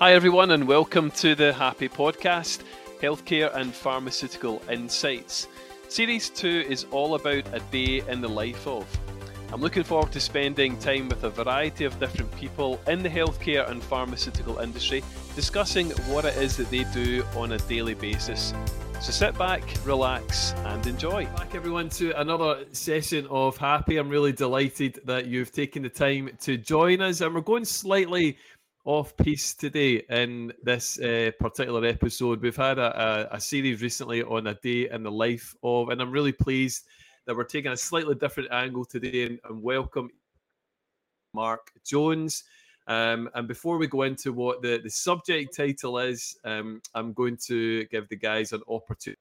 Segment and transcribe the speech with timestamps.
[0.00, 2.60] Hi, everyone, and welcome to the HaPi Podcast
[3.02, 5.48] Healthcare and Pharmaceutical Insights.
[5.88, 8.86] Series 2 is all about a day in the life of.
[9.52, 13.68] I'm looking forward to spending time with a variety of different people in the healthcare
[13.68, 15.02] and pharmaceutical industry,
[15.34, 18.54] discussing what it is that they do on a daily basis.
[19.00, 21.26] So sit back, relax, and enjoy.
[21.26, 23.98] Back, everyone, to another session of HaPi.
[23.98, 28.36] I'm really delighted that you've taken the time to join us, and we're going slightly
[28.84, 32.40] off piece today in this uh, particular episode.
[32.40, 36.00] We've had a, a, a, series recently on a day in the life of, and
[36.00, 36.86] I'm really pleased
[37.26, 40.10] that we're taking a slightly different angle today and, and welcome
[41.34, 42.44] Mark Jones.
[42.86, 47.36] Um, and before we go into what the, the subject title is, um, I'm going
[47.46, 49.20] to give the guys an opportunity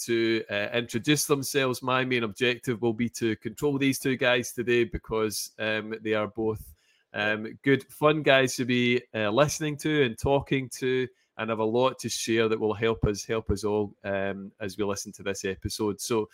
[0.00, 1.82] to uh, introduce themselves.
[1.82, 6.28] My main objective will be to control these two guys today because um, they are
[6.28, 6.73] both
[7.14, 11.64] um, good, fun guys to be uh, listening to and talking to, and have a
[11.64, 15.22] lot to share that will help us help us all um, as we listen to
[15.22, 16.00] this episode.
[16.00, 16.28] So.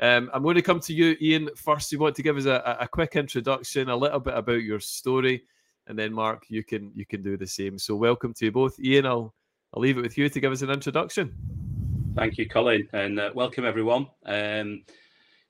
[0.00, 1.48] Um, I'm going to come to you, Ian.
[1.56, 4.78] First, you want to give us a, a quick introduction, a little bit about your
[4.78, 5.42] story,
[5.88, 7.76] and then Mark, you can you can do the same.
[7.80, 9.06] So, welcome to you both, Ian.
[9.06, 9.34] I'll
[9.74, 11.34] I'll leave it with you to give us an introduction.
[12.14, 14.06] Thank you, Colin, and uh, welcome everyone.
[14.24, 14.84] Um,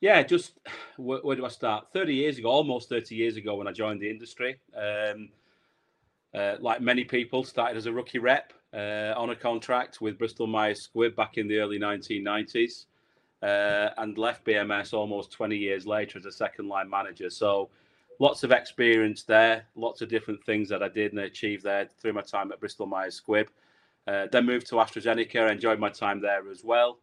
[0.00, 0.58] yeah, just
[0.96, 1.88] where, where, do I start?
[1.92, 5.30] 30 years ago, almost 30 years ago, when I joined the industry, um,
[6.34, 10.46] uh, like many people, started as a rookie rep uh, on a contract with Bristol
[10.46, 12.86] Myers Squibb back in the early 1990s,
[13.42, 17.30] uh, and left BMS almost 20 years later as a second line manager.
[17.30, 17.70] So,
[18.20, 22.14] lots of experience there, lots of different things that I did and achieved there through
[22.14, 23.46] my time at Bristol Myers Squibb.
[24.06, 26.98] Uh, then moved to AstraZeneca, enjoyed my time there as well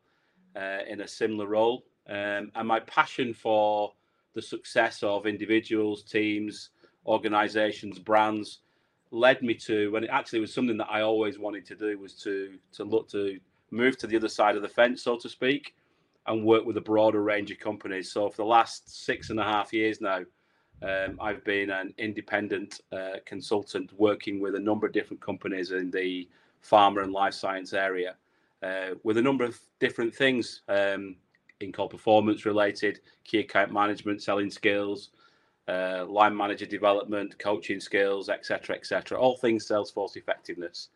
[0.55, 3.93] uh, in a similar role um, and my passion for
[4.33, 6.69] the success of individuals, teams,
[7.05, 8.59] organizations, brands
[9.11, 12.13] led me to when it actually was something that I always wanted to do was
[12.23, 13.39] to to look to
[13.71, 15.75] move to the other side of the fence, so to speak,
[16.27, 18.11] and work with a broader range of companies.
[18.11, 20.21] So for the last six and a half years now,
[20.81, 25.89] um, I've been an independent uh, consultant working with a number of different companies in
[25.91, 26.27] the
[26.63, 28.15] pharma and life science area
[28.63, 30.61] uh, with a number of different things.
[30.67, 31.15] Um,
[31.61, 35.09] in call performance related, key account management, selling skills,
[35.67, 39.19] uh, line manager development, coaching skills, etc., etc.
[39.19, 40.89] All things Salesforce effectiveness.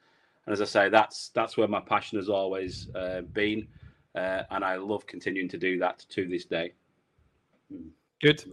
[0.45, 3.67] And as I say, that's that's where my passion has always uh, been,
[4.15, 6.73] uh, and I love continuing to do that to this day.
[8.21, 8.43] Good.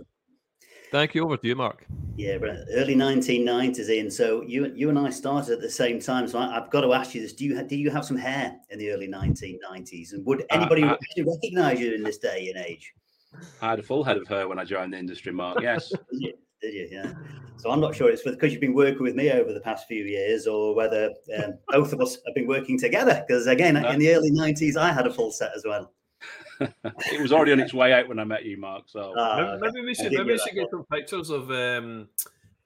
[0.97, 1.25] Thank you.
[1.25, 1.85] Over to you, Mark.
[2.17, 2.39] Yeah,
[2.71, 4.11] early 1990s, Ian.
[4.11, 6.27] So you you and I started at the same time.
[6.27, 8.57] So I, have got to ask you this: Do you do you have some hair
[8.71, 10.15] in the early 1990s?
[10.15, 12.95] And would anybody uh, actually recognise you in this day and age?
[13.61, 15.61] I had a full head of hair when I joined the industry, Mark.
[15.61, 15.91] Yes.
[15.91, 16.33] did, you?
[16.63, 16.89] did you?
[16.91, 17.13] Yeah.
[17.59, 20.03] So I'm not sure it's because you've been working with me over the past few
[20.03, 23.23] years, or whether um, both of us have been working together.
[23.29, 25.93] Because again, in the early 90s, I had a full set as well.
[27.13, 28.85] it was already on its way out when I met you, Mark.
[28.87, 32.09] So uh, maybe, we should maybe we should get some pictures of um,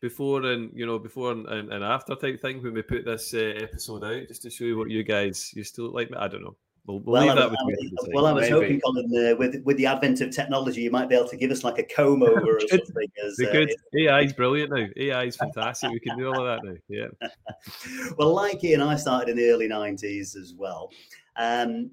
[0.01, 3.35] before and you know before and, and, and, after type thing when we put this
[3.35, 6.11] uh, episode out, just to show you what you guys used to look like.
[6.17, 6.57] I don't know.
[6.87, 8.55] We'll, we'll, well, I was, I well, I was Maybe.
[8.55, 11.51] hoping, Colin, uh, with with the advent of technology, you might be able to give
[11.51, 13.09] us like a comb over or something.
[13.25, 13.71] As, we could.
[13.71, 14.87] Uh, AI is brilliant now.
[14.97, 15.91] AI is fantastic.
[15.91, 16.77] we can do all of that now.
[16.89, 18.09] Yeah.
[18.19, 20.91] well, like Ian, I started in the early '90s as well.
[21.37, 21.91] Um,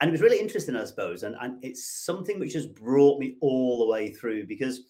[0.00, 1.22] and it was really interesting, I suppose.
[1.22, 4.82] And, and it's something which has brought me all the way through because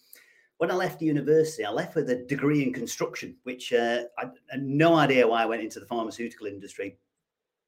[0.57, 4.61] when I left university, I left with a degree in construction, which uh, I had
[4.61, 6.97] no idea why I went into the pharmaceutical industry.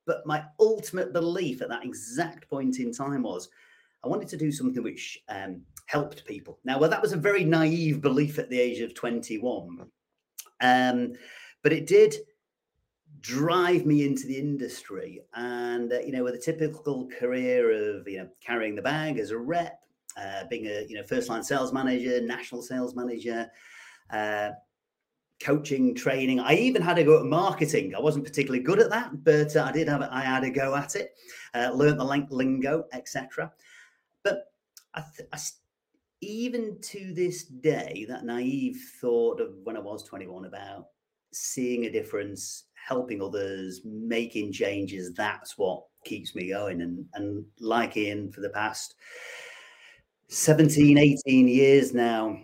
[0.05, 3.49] But my ultimate belief at that exact point in time was
[4.03, 6.59] I wanted to do something which um, helped people.
[6.65, 9.87] Now, well, that was a very naive belief at the age of 21.
[10.59, 11.13] Um,
[11.63, 12.15] but it did
[13.21, 15.21] drive me into the industry.
[15.33, 19.31] And, uh, you know, with a typical career of, you know, carrying the bag as
[19.31, 19.79] a rep,
[20.17, 23.49] uh, being a, you know, first line sales manager, national sales manager,
[24.11, 24.49] uh,
[25.39, 26.39] coaching, training.
[26.39, 27.95] I even had to go at marketing.
[27.95, 30.75] I wasn't particularly good at that, but uh, I did have, I had a go
[30.75, 31.13] at it,
[31.53, 33.51] uh, learned the lingo, etc.
[34.23, 34.51] But
[34.93, 35.37] I, th- I
[36.21, 40.87] even to this day, that naive thought of when I was 21 about
[41.33, 46.81] seeing a difference helping others, making changes, that's what keeps me going.
[46.81, 48.95] And, and like Ian, for the past
[50.29, 52.37] 17, 18 years now,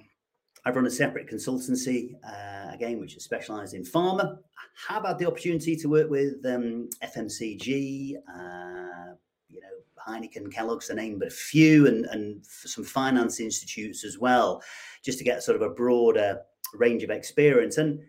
[0.66, 4.38] I've run a separate consultancy, uh, again, which is specialized in pharma.
[4.58, 9.14] I have had the opportunity to work with um, FMCG, uh,
[9.50, 14.20] you know, Heineken, Kellogg's, to name but a few, and, and some finance institutes as
[14.20, 14.62] well,
[15.04, 16.42] just to get sort of a broader
[16.74, 17.78] range of experience.
[17.78, 18.02] And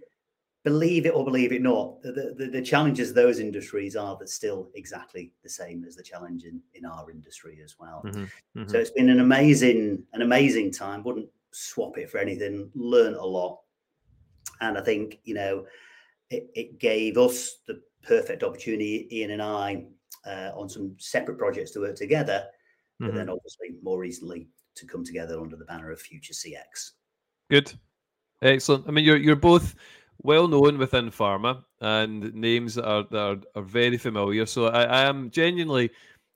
[0.69, 4.69] believe it or believe it not, the, the, the challenges those industries are that still
[4.75, 8.03] exactly the same as the challenge in, in our industry as well.
[8.05, 8.25] Mm-hmm.
[8.25, 8.69] Mm-hmm.
[8.69, 11.03] So it's been an amazing, an amazing time.
[11.05, 12.71] Wouldn't swap it for anything.
[12.75, 13.61] Learn a lot,
[14.61, 15.65] and I think you know
[16.29, 19.87] it, it gave us the perfect opportunity, Ian and I,
[20.27, 22.45] uh, on some separate projects to work together,
[23.01, 23.17] but mm-hmm.
[23.17, 26.91] then obviously more recently to come together under the banner of Future CX.
[27.51, 27.73] Good,
[28.43, 28.85] excellent.
[28.87, 29.75] I mean, you're you're both
[30.23, 34.47] well known within pharma and names that are that are, are very familiar.
[34.47, 35.91] So I, I, am genuinely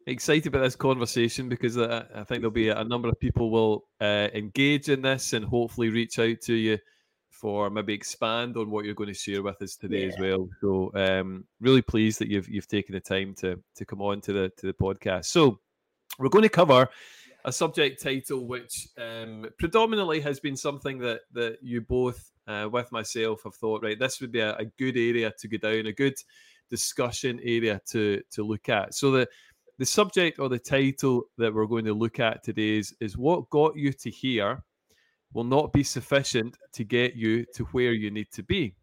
[0.07, 3.85] excited about this conversation because I, I think there'll be a number of people will
[4.01, 6.79] uh, engage in this and hopefully reach out to you
[7.31, 10.13] for maybe expand on what you're going to share with us today yeah.
[10.13, 10.49] as well.
[10.61, 14.33] So um, really pleased that you've you've taken the time to to come on to
[14.33, 15.27] the to the podcast.
[15.27, 15.59] So
[16.19, 16.89] we're going to cover
[17.45, 22.91] a subject title which um, predominantly has been something that that you both uh, with
[22.93, 25.93] myself have thought right this would be a, a, good area to go down a
[25.93, 26.15] good
[26.71, 29.29] discussion area to to look at so the
[29.79, 33.51] the subject or the title that we're going to look at today is, is what
[33.51, 34.63] got you to here
[35.33, 38.75] will not be sufficient to get you to where you need to be.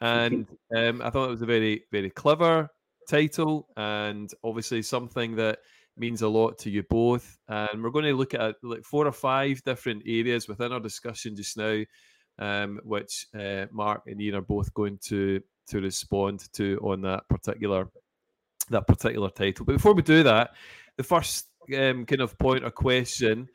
[0.00, 2.68] And um, I thought it was a very, very clever
[3.08, 5.58] title and obviously something that
[5.96, 7.38] means a lot to you both.
[7.48, 11.36] And we're going to look at like four or five different areas within our discussion
[11.36, 11.82] just now,
[12.38, 17.28] um, which uh, Mark and Ian are both going to to respond to on that
[17.28, 17.88] particular
[18.70, 19.64] that particular title.
[19.64, 20.50] But before we do that,
[20.96, 23.48] the first um, kind of point or question.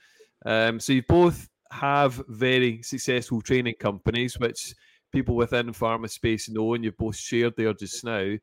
[0.45, 4.73] Um, so you both have very successful training companies, which
[5.11, 8.35] people within pharma space know, and you've both shared there just now.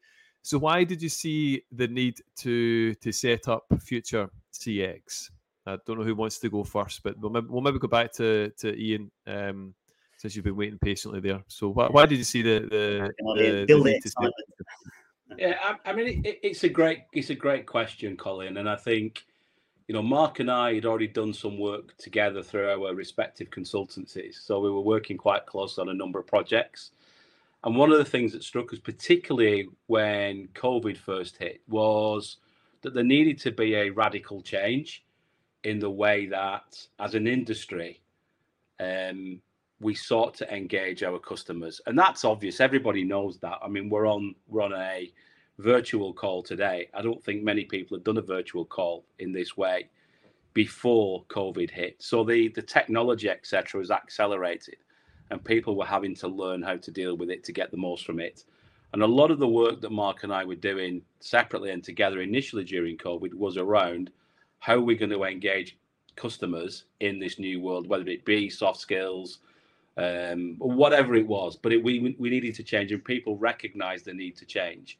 [0.43, 5.31] So why did you see the need to to set up Future CX?
[5.67, 8.12] I don't know who wants to go first, but we'll maybe, we'll maybe go back
[8.14, 9.75] to to Ian um,
[10.17, 11.43] since you've been waiting patiently there.
[11.49, 14.32] So why, why did you see the the, the, the need to
[15.37, 18.76] yeah, I, I mean it, it's a great it's a great question, Colin, and I
[18.76, 19.25] think
[19.88, 24.35] you know, Mark and I had already done some work together through our respective consultancies.
[24.35, 26.90] So we were working quite close on a number of projects.
[27.64, 32.37] And one of the things that struck us, particularly when COVID first hit, was
[32.82, 35.05] that there needed to be a radical change
[35.64, 38.00] in the way that, as an industry,
[38.78, 39.40] um,
[39.81, 42.60] we sought to engage our customers, and that's obvious.
[42.60, 43.58] Everybody knows that.
[43.62, 45.12] I mean, we're on we're on a
[45.58, 46.88] virtual call today.
[46.94, 49.88] I don't think many people have done a virtual call in this way
[50.54, 51.96] before COVID hit.
[51.99, 54.76] So the the technology, etc., was accelerated,
[55.30, 58.04] and people were having to learn how to deal with it to get the most
[58.04, 58.44] from it.
[58.92, 62.20] And a lot of the work that Mark and I were doing separately and together
[62.20, 64.10] initially during COVID was around
[64.60, 65.76] how are we're going to engage
[66.16, 69.38] customers in this new world, whether it be soft skills,
[69.98, 71.56] um, or whatever it was.
[71.56, 74.98] But it, we we needed to change, and people recognised the need to change.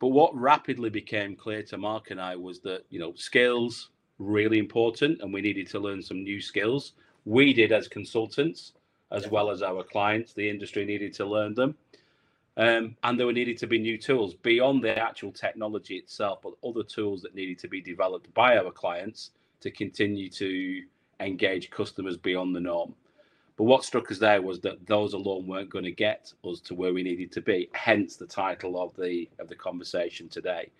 [0.00, 4.58] But what rapidly became clear to Mark and I was that, you know, skills really
[4.58, 6.92] important and we needed to learn some new skills.
[7.24, 8.72] We did as consultants,
[9.10, 9.28] as yeah.
[9.30, 11.74] well as our clients, the industry needed to learn them.
[12.56, 16.54] Um, and there were needed to be new tools beyond the actual technology itself, but
[16.68, 20.82] other tools that needed to be developed by our clients to continue to
[21.20, 22.94] engage customers beyond the norm.
[23.56, 26.74] But what struck us there was that those alone weren't going to get us to
[26.74, 27.68] where we needed to be.
[27.74, 30.70] Hence the title of the of the conversation today.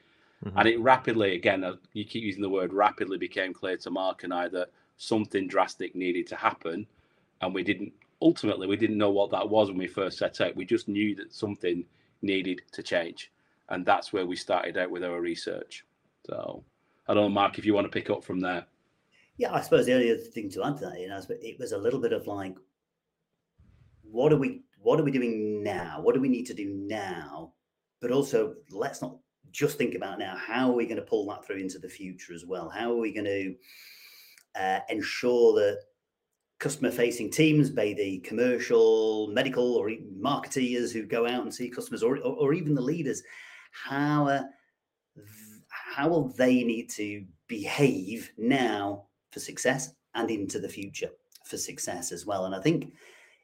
[0.45, 0.59] Mm-hmm.
[0.59, 4.23] And it rapidly, again, uh, you keep using the word rapidly, became clear to Mark
[4.23, 6.87] and I that something drastic needed to happen,
[7.41, 7.93] and we didn't.
[8.21, 10.57] Ultimately, we didn't know what that was when we first set out.
[10.57, 11.85] We just knew that something
[12.23, 13.31] needed to change,
[13.69, 15.85] and that's where we started out with our research.
[16.27, 16.65] So,
[17.07, 18.67] I don't know, Mark, if you want to pick up from there.
[19.37, 21.73] Yeah, I suppose the only other thing to add to that, you know, it was
[21.73, 22.57] a little bit of like,
[24.03, 26.01] what are we what are we doing now?
[26.01, 27.53] What do we need to do now?
[28.01, 29.17] But also, let's not
[29.51, 30.37] just think about now.
[30.37, 32.69] How are we going to pull that through into the future as well?
[32.69, 35.81] How are we going to uh, ensure that
[36.59, 42.17] customer-facing teams, be the commercial, medical, or marketeers who go out and see customers, or,
[42.17, 43.23] or, or even the leaders,
[43.73, 44.43] how uh,
[45.71, 51.11] how will they need to behave now for success and into the future
[51.45, 52.45] for success as well?
[52.45, 52.93] And I think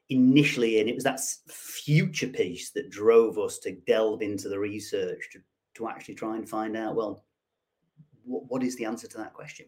[0.09, 5.29] initially, and it was that future piece that drove us to delve into the research
[5.31, 5.39] to,
[5.75, 7.25] to actually try and find out well,
[8.23, 9.65] what, what is the answer to that question?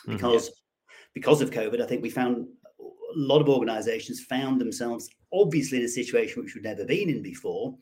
[0.00, 0.12] Mm-hmm.
[0.12, 0.94] Because mm-hmm.
[1.14, 2.46] because of COVID, I think we found
[3.16, 7.74] lot of organizations found themselves obviously in a situation which we'd never been in before.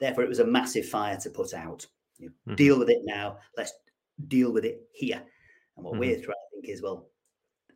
[0.00, 1.86] Therefore, it was a massive fire to put out.
[2.18, 2.54] You know, mm-hmm.
[2.56, 3.38] Deal with it now.
[3.56, 3.72] Let's
[4.28, 5.22] deal with it here.
[5.76, 6.00] And what mm-hmm.
[6.00, 7.08] we're trying to think is, well,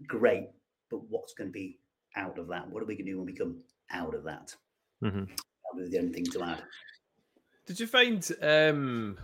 [0.07, 0.49] great,
[0.91, 1.79] but what's going to be
[2.17, 2.69] out of that?
[2.69, 3.59] What are we going to do when we come
[3.91, 4.55] out of that?
[5.03, 5.25] Mm-hmm.
[5.91, 6.62] the only thing to add.
[7.67, 9.19] Did you find um,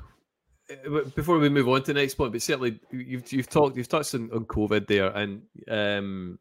[1.14, 4.14] before we move on to the next point, but certainly you've you've talked you've touched
[4.14, 6.38] on, on COVID there, and um,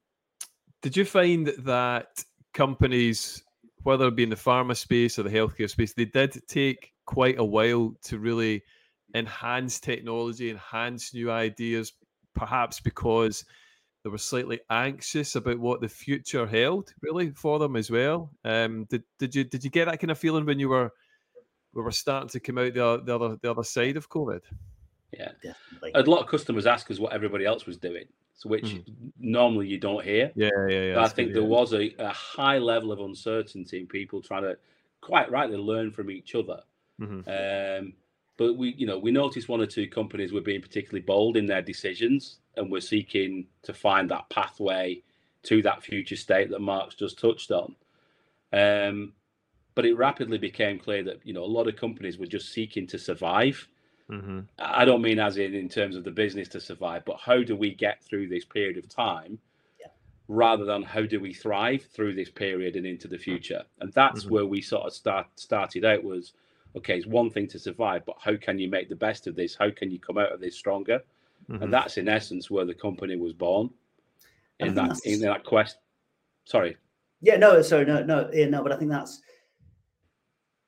[0.84, 2.24] did you find that
[2.54, 3.42] companies,
[3.82, 7.40] whether it be in the pharma space or the healthcare space, they did take quite
[7.40, 8.62] a while to really
[9.16, 11.94] enhance technology, enhance new ideas,
[12.36, 13.46] perhaps because
[14.04, 18.30] they were slightly anxious about what the future held, really, for them as well.
[18.44, 20.92] Um, did did you did you get that kind of feeling when you were
[21.74, 24.42] we were starting to come out the, the other the other side of COVID?
[25.14, 25.92] Yeah, definitely.
[25.96, 29.10] A lot of customers ask us what everybody else was doing, so which mm-hmm.
[29.20, 30.32] normally you don't hear.
[30.36, 31.02] Yeah, yeah, yeah.
[31.02, 31.50] I think good, there yeah.
[31.50, 34.58] was a, a high level of uncertainty in people trying to
[35.02, 36.62] quite rightly learn from each other.
[37.00, 37.30] Mm-hmm.
[37.86, 37.94] Um,
[38.38, 41.46] but we, you know, we noticed one or two companies were being particularly bold in
[41.46, 45.02] their decisions, and were seeking to find that pathway
[45.44, 47.76] to that future state that Mark's just touched on.
[48.52, 49.14] Um,
[49.76, 52.88] but it rapidly became clear that you know a lot of companies were just seeking
[52.88, 53.68] to survive.
[54.14, 54.40] Mm-hmm.
[54.60, 57.56] I don't mean as in in terms of the business to survive, but how do
[57.56, 59.40] we get through this period of time,
[59.80, 59.88] yeah.
[60.28, 63.64] rather than how do we thrive through this period and into the future.
[63.80, 64.34] And that's mm-hmm.
[64.34, 66.34] where we sort of start started out was
[66.76, 69.56] okay, it's one thing to survive, but how can you make the best of this?
[69.56, 71.02] How can you come out of this stronger?
[71.50, 71.64] Mm-hmm.
[71.64, 73.70] And that's in essence where the company was born.
[74.60, 75.78] In that in that quest.
[76.46, 76.78] Sorry.
[77.22, 79.22] Yeah, no, sorry, no, no, yeah, no, but I think that's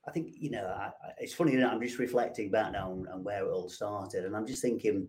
[0.07, 1.53] I think you know I, it's funny.
[1.53, 4.61] You know, I'm just reflecting back now on, where it all started, and I'm just
[4.61, 5.07] thinking,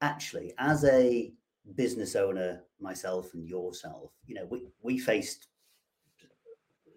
[0.00, 1.32] actually, as a
[1.74, 5.48] business owner myself and yourself, you know, we we faced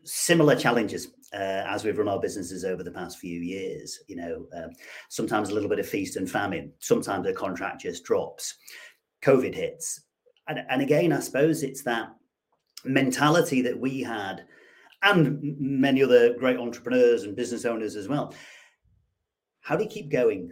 [0.03, 3.99] similar challenges uh, as we've run our businesses over the past few years.
[4.07, 4.71] You know, um,
[5.09, 6.71] sometimes a little bit of feast and famine.
[6.79, 8.55] Sometimes the contract just drops.
[9.23, 10.01] COVID hits,
[10.47, 12.13] and and again, I suppose it's that
[12.85, 14.45] mentality that we had
[15.03, 18.33] and many other great entrepreneurs and business owners as well.
[19.59, 20.51] How do you keep going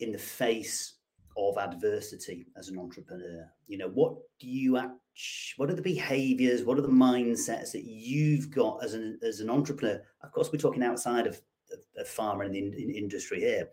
[0.00, 0.94] in the face
[1.36, 3.46] of adversity as an entrepreneur?
[3.66, 4.98] You know, what do you act,
[5.56, 9.50] what are the behaviors, what are the mindsets that you've got as an as an
[9.50, 10.02] entrepreneur?
[10.22, 11.40] Of course, we're talking outside of,
[11.72, 13.68] of, of pharma and the in, in industry here,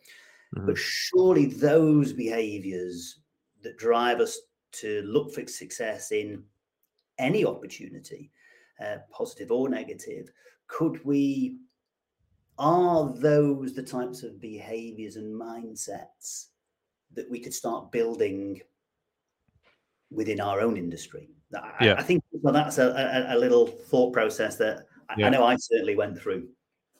[0.55, 0.67] mm-hmm.
[0.67, 3.19] but surely those behaviors
[3.63, 4.39] that drive us
[4.73, 6.43] to look for success in
[7.17, 8.31] any opportunity
[8.83, 10.29] uh, positive or negative,
[10.67, 11.57] could we?
[12.59, 16.47] Are those the types of behaviors and mindsets
[17.13, 18.59] that we could start building
[20.09, 21.29] within our own industry?
[21.55, 21.95] I, yeah.
[21.97, 25.27] I think well, that's a, a, a, little thought process that I, yeah.
[25.27, 26.47] I know I certainly went through.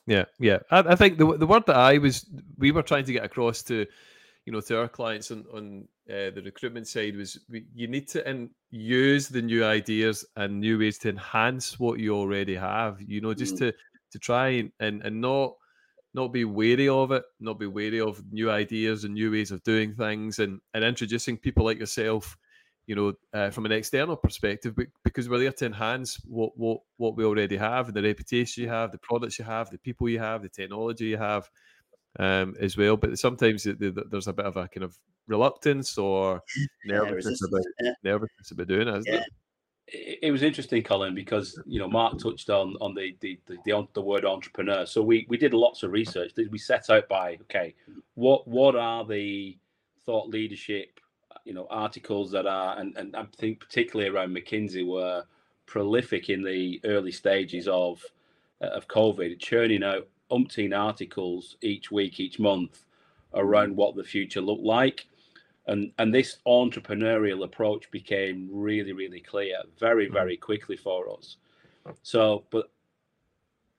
[0.06, 0.60] Yeah, yeah.
[0.70, 2.24] I, I, think the the word that I was
[2.56, 3.84] we were trying to get across to,
[4.46, 8.08] you know, to our clients on on uh, the recruitment side was we, you need
[8.08, 13.00] to in, use the new ideas and new ways to enhance what you already have.
[13.00, 13.58] You know, just mm.
[13.58, 13.74] to
[14.12, 15.54] to try and, and and not
[16.14, 19.62] not be wary of it, not be wary of new ideas and new ways of
[19.62, 22.36] doing things, and and introducing people like yourself,
[22.86, 27.16] you know, uh, from an external perspective, because we're there to enhance what what what
[27.16, 30.42] we already have, the reputation you have, the products you have, the people you have,
[30.42, 31.48] the technology you have
[32.18, 32.96] um, as well.
[32.96, 36.42] But sometimes there's a bit of a kind of reluctance or
[36.86, 37.92] nervousness, yeah, about, yeah.
[38.02, 39.22] nervousness about doing it, yeah.
[39.86, 40.18] it?
[40.22, 40.32] it?
[40.32, 44.02] was interesting, Colin, because you know Mark touched on on the the, the the, the
[44.02, 44.86] word entrepreneur.
[44.86, 46.32] So we we did lots of research.
[46.50, 47.74] We set out by okay,
[48.14, 49.56] what what are the
[50.04, 51.00] thought leadership,
[51.44, 55.24] you know, articles that are and and I think particularly around McKinsey were
[55.66, 58.02] prolific in the early stages of
[58.60, 62.84] of COVID, churning out umpteen articles each week, each month
[63.34, 65.06] around what the future looked like.
[65.66, 70.14] And, and this entrepreneurial approach became really, really clear very, mm-hmm.
[70.14, 71.36] very quickly for us.
[72.02, 72.70] So, but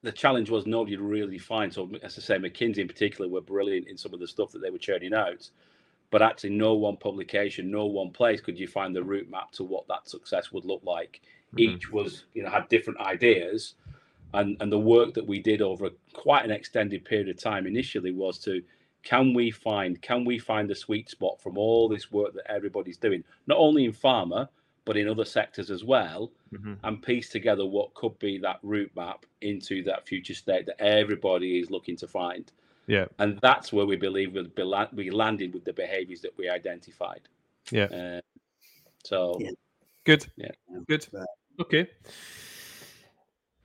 [0.02, 1.72] the challenge was nobody really find.
[1.72, 4.60] So, as I say, McKinsey in particular were brilliant in some of the stuff that
[4.60, 5.48] they were churning out.
[6.10, 9.64] But actually, no one publication, no one place could you find the route map to
[9.64, 11.20] what that success would look like.
[11.54, 11.74] Mm-hmm.
[11.74, 13.74] Each was, you know, had different ideas,
[14.34, 18.12] and and the work that we did over quite an extended period of time initially
[18.12, 18.62] was to
[19.02, 22.98] can we find can we find the sweet spot from all this work that everybody's
[22.98, 24.48] doing not only in pharma
[24.84, 26.74] but in other sectors as well mm-hmm.
[26.84, 31.60] and piece together what could be that route map into that future state that everybody
[31.60, 32.50] is looking to find?
[32.86, 33.04] Yeah.
[33.18, 36.48] And that's where we believe we'll be la- we landed with the behaviors that we
[36.48, 37.20] identified.
[37.70, 37.84] Yeah.
[37.84, 38.20] Uh,
[39.04, 39.50] so yeah.
[40.04, 40.26] good.
[40.36, 40.50] Yeah.
[40.88, 41.06] Good.
[41.60, 41.88] Okay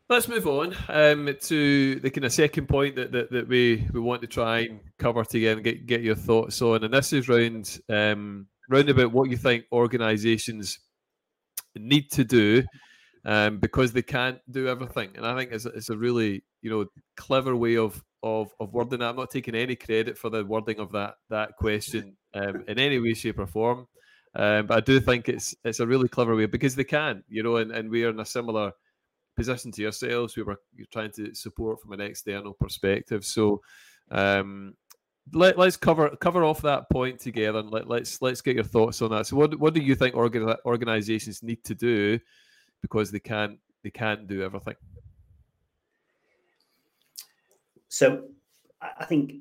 [0.07, 3.99] Let's move on um, to the kind of second point that, that, that, we, we
[3.99, 6.83] want to try and cover together and get, get your thoughts on.
[6.83, 10.77] And this is round, um, round about what you think organisations
[11.75, 12.63] need to do
[13.25, 15.09] um, because they can't do everything.
[15.15, 16.85] And I think it's, it's a really you know
[17.15, 19.09] clever way of of of wording that.
[19.09, 22.99] I'm not taking any credit for the wording of that that question um, in any
[22.99, 23.87] way, shape, or form.
[24.35, 27.43] Um, but I do think it's it's a really clever way because they can, you
[27.43, 28.71] know, and, and we are in a similar
[29.35, 30.35] position to yourselves.
[30.35, 30.57] We were
[30.91, 33.25] trying to support from an external perspective.
[33.25, 33.61] So
[34.11, 34.75] um,
[35.33, 39.01] let, us cover cover off that point together and let, let's let's get your thoughts
[39.01, 39.27] on that.
[39.27, 42.19] So what what do you think organ, organizations need to do
[42.81, 44.75] because they can't they can't do everything?
[47.87, 48.25] So
[48.81, 49.35] I think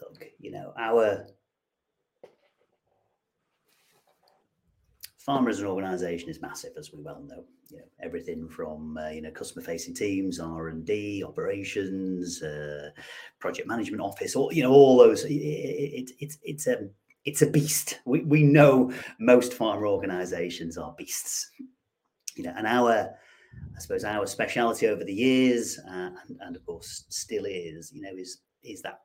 [0.00, 1.26] look, you know, our
[5.26, 7.44] pharma as an organization is massive as we well know.
[7.70, 12.90] You know everything from uh, you know customer facing teams r&d operations uh,
[13.38, 15.24] project management office or you know all those.
[15.24, 16.88] It's it, it's it's a
[17.24, 18.00] it's a beast.
[18.04, 21.50] We, we know most pharma organizations are beasts.
[22.36, 23.10] You know and our
[23.76, 28.00] i suppose our speciality over the years uh, and, and of course still is you
[28.00, 28.98] know is is that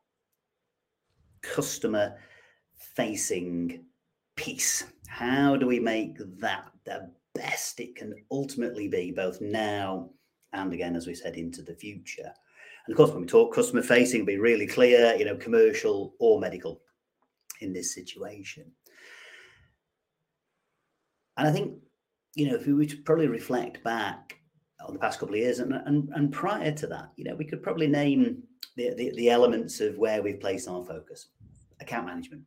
[1.43, 2.15] customer
[2.95, 3.85] facing
[4.39, 10.09] piece how do we make that the best it can ultimately be, both now
[10.53, 12.31] and again, as we said, into the future?
[12.85, 16.39] And of course, when we talk customer facing, be really clear, you know, commercial or
[16.39, 16.81] medical
[17.59, 18.71] in this situation.
[21.35, 21.73] And I think,
[22.35, 24.37] you know, if we were to probably reflect back
[24.87, 27.45] on the past couple of years and, and, and prior to that, you know, we
[27.45, 28.41] could probably name
[28.77, 31.27] the, the, the elements of where we've placed our focus
[31.81, 32.43] account management,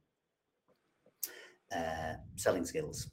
[2.37, 3.11] selling skills,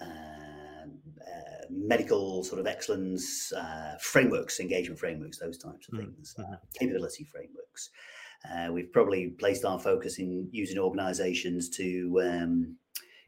[0.00, 6.06] uh, uh, medical sort of excellence uh, frameworks, engagement frameworks, those types of mm-hmm.
[6.06, 6.54] things, mm-hmm.
[6.78, 7.90] capability frameworks.
[8.50, 12.76] Uh, we've probably placed our focus in using organisations to, um,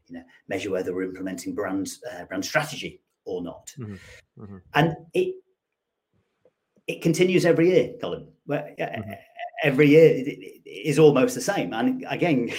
[0.07, 1.89] you know, measure whether we're implementing brand
[2.27, 4.43] brand strategy or not, mm-hmm.
[4.43, 4.57] mm-hmm.
[4.73, 5.35] and it
[6.87, 8.27] it continues every year, Colin.
[8.47, 9.11] Mm-hmm
[9.63, 10.23] every year
[10.65, 11.73] is almost the same.
[11.73, 12.49] And again,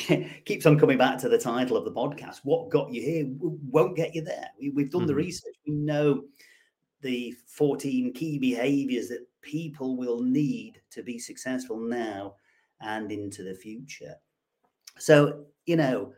[0.45, 2.41] keeps on coming back to the title of the podcast.
[2.45, 4.49] What got you here won't get you there.
[4.61, 5.09] We, have done mm-hmm.
[5.09, 5.55] the research.
[5.67, 6.25] We know
[7.03, 12.35] the 14 key behaviors that people will need to be successful now
[12.81, 14.15] and into the future.
[14.99, 16.13] So, you know,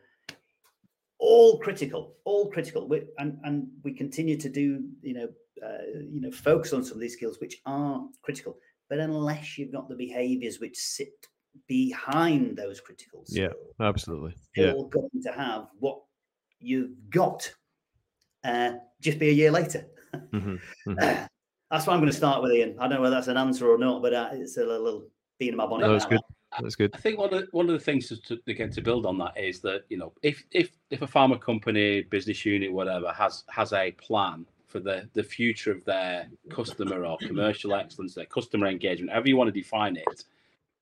[1.19, 2.89] all critical, all critical.
[2.89, 5.29] We, and, and we continue to do, you know,
[5.65, 8.59] uh, you know, focus on some of these skills which are critical.
[8.89, 11.27] But unless you've got the behaviors which sit
[11.67, 14.83] behind those critical skills, yeah, absolutely, you're yeah.
[14.91, 16.01] going to have what
[16.61, 17.51] you've got
[18.45, 19.87] uh, just be a year later.
[20.33, 20.55] Mm-hmm.
[20.91, 21.25] Mm-hmm.
[21.71, 22.77] that's what I'm going to start with Ian.
[22.79, 25.07] I don't know whether that's an answer or not, but uh, it's a little
[25.39, 25.87] being in my bonnet.
[25.87, 26.21] No, that's good.
[26.59, 26.91] That's good.
[26.95, 29.37] I think one of the, one of the things to, again to build on that
[29.37, 33.75] is that you know if if if a pharma company, business unit, whatever has has
[33.75, 39.11] a plan for the, the future of their customer or commercial excellence, their customer engagement,
[39.11, 40.25] however you want to define it,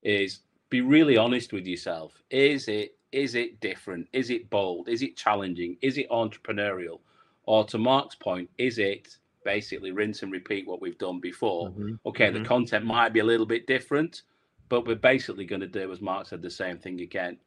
[0.03, 2.21] is be really honest with yourself.
[2.31, 4.09] Is it is it different?
[4.13, 4.89] Is it bold?
[4.89, 5.77] Is it challenging?
[5.81, 7.01] Is it entrepreneurial?
[7.45, 11.71] Or to Mark's point, is it basically rinse and repeat what we've done before?
[11.71, 11.95] Mm-hmm.
[12.05, 12.43] Okay, mm-hmm.
[12.43, 14.23] the content might be a little bit different,
[14.69, 17.39] but we're basically going to do, as Mark said, the same thing again.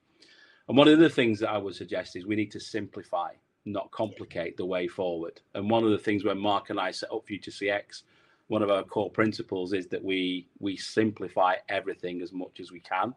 [0.69, 3.32] And one of the things that I would suggest is we need to simplify
[3.71, 5.41] not complicate the way forward.
[5.53, 8.03] And one of the things when Mark and I set up Future CX,
[8.47, 12.79] one of our core principles is that we we simplify everything as much as we
[12.79, 13.13] can,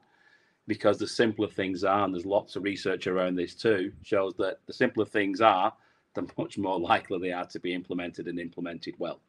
[0.67, 4.61] because the simpler things are, and there's lots of research around this too, shows that
[4.67, 5.73] the simpler things are,
[6.15, 9.21] the much more likely they are to be implemented and implemented well.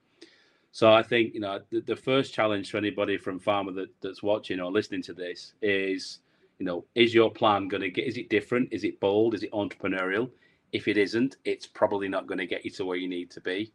[0.71, 4.23] So I think you know the, the first challenge for anybody from pharma that, that's
[4.23, 6.19] watching or listening to this is,
[6.59, 8.07] you know, is your plan going to get?
[8.07, 8.69] Is it different?
[8.73, 9.35] Is it bold?
[9.35, 10.29] Is it entrepreneurial?
[10.73, 13.41] If it isn't, it's probably not going to get you to where you need to
[13.41, 13.71] be.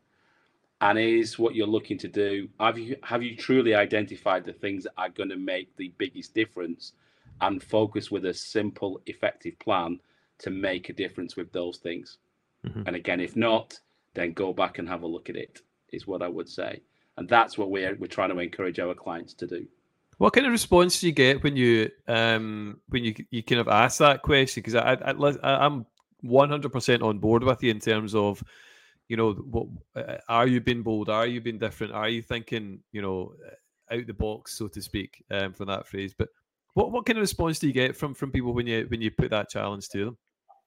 [0.81, 2.49] And is what you're looking to do.
[2.61, 6.35] Have you have you truly identified the things that are going to make the biggest
[6.35, 6.93] difference
[7.41, 9.99] and focus with a simple, effective plan
[10.39, 12.19] to make a difference with those things?
[12.65, 12.83] Mm-hmm.
[12.87, 13.79] And again, if not,
[14.15, 15.61] then go back and have a look at it,
[15.93, 16.81] is what I would say.
[17.17, 19.67] And that's what we're we're trying to encourage our clients to do.
[20.19, 23.69] What kind of response do you get when you um when you you kind of
[23.69, 24.63] ask that question?
[24.63, 25.87] Because I, I I'm
[26.25, 28.43] 100% on board with you in terms of,
[29.09, 31.09] you know, what uh, are you being bold?
[31.09, 31.93] Are you being different?
[31.93, 35.87] Are you thinking, you know, uh, out the box, so to speak, um, from that
[35.87, 36.15] phrase?
[36.17, 36.29] But
[36.75, 39.11] what, what kind of response do you get from from people when you when you
[39.11, 40.19] put that challenge to them?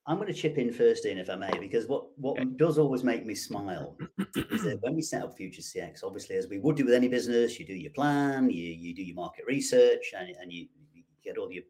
[0.07, 2.49] I'm going to chip in first, in if I may, because what what okay.
[2.55, 3.95] does always make me smile
[4.35, 7.07] is that when we set up Future CX, obviously, as we would do with any
[7.07, 11.03] business, you do your plan, you you do your market research, and, and you, you
[11.23, 11.63] get all your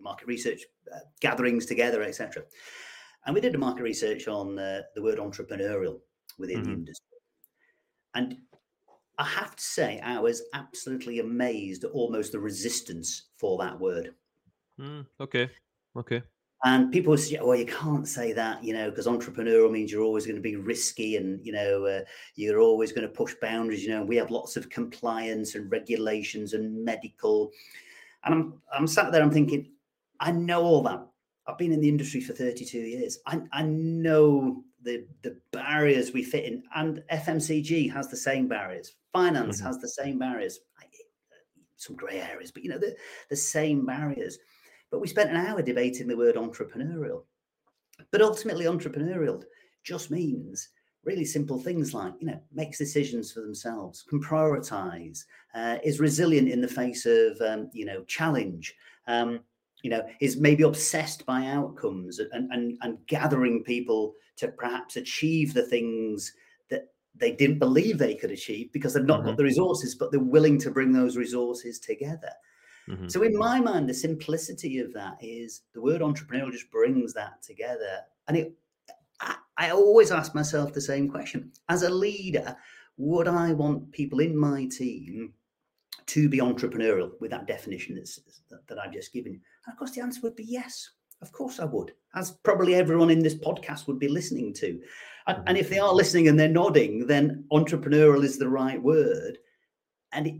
[0.00, 2.42] market research uh, gatherings together, etc.
[3.26, 6.00] And we did a market research on uh, the word entrepreneurial
[6.38, 6.70] within mm-hmm.
[6.70, 7.18] the industry.
[8.14, 8.36] And
[9.18, 14.14] I have to say, I was absolutely amazed at almost the resistance for that word.
[14.80, 15.50] Mm, okay.
[15.96, 16.22] Okay.
[16.64, 20.24] And people say, well, you can't say that, you know, because entrepreneurial means you're always
[20.24, 22.00] going to be risky and, you know, uh,
[22.36, 23.84] you're always going to push boundaries.
[23.84, 27.52] You know, we have lots of compliance and regulations and medical.
[28.24, 29.70] And I'm, I'm sat there, I'm thinking,
[30.20, 31.06] I know all that.
[31.46, 33.18] I've been in the industry for 32 years.
[33.26, 36.62] I, I know the, the barriers we fit in.
[36.74, 39.66] And FMCG has the same barriers, finance mm-hmm.
[39.66, 40.60] has the same barriers,
[41.76, 42.94] some grey areas, but, you know, the,
[43.30, 44.38] the same barriers.
[44.90, 47.24] But we spent an hour debating the word entrepreneurial.
[48.10, 49.42] But ultimately, entrepreneurial
[49.82, 50.68] just means
[51.04, 56.48] really simple things like, you know, makes decisions for themselves, can prioritize, uh, is resilient
[56.48, 58.74] in the face of, um, you know, challenge.
[59.06, 59.40] Um,
[59.82, 65.52] you know, is maybe obsessed by outcomes and, and, and gathering people to perhaps achieve
[65.52, 66.32] the things
[66.70, 69.28] that they didn't believe they could achieve because they've not mm-hmm.
[69.28, 72.30] got the resources, but they're willing to bring those resources together.
[72.88, 73.08] Mm-hmm.
[73.08, 77.42] So, in my mind, the simplicity of that is the word entrepreneurial just brings that
[77.42, 78.00] together.
[78.26, 78.52] And it,
[79.56, 82.56] I, always ask myself the same question as a leader,
[82.96, 85.32] would I want people in my team
[86.06, 89.32] to be entrepreneurial with that definition that, I've just given?
[89.32, 90.90] And of course, the answer would be yes.
[91.22, 94.80] Of course, I would, as probably everyone in this podcast would be listening to.
[95.26, 99.38] And, and if they are listening and they're nodding, then entrepreneurial is the right word.
[100.12, 100.34] And it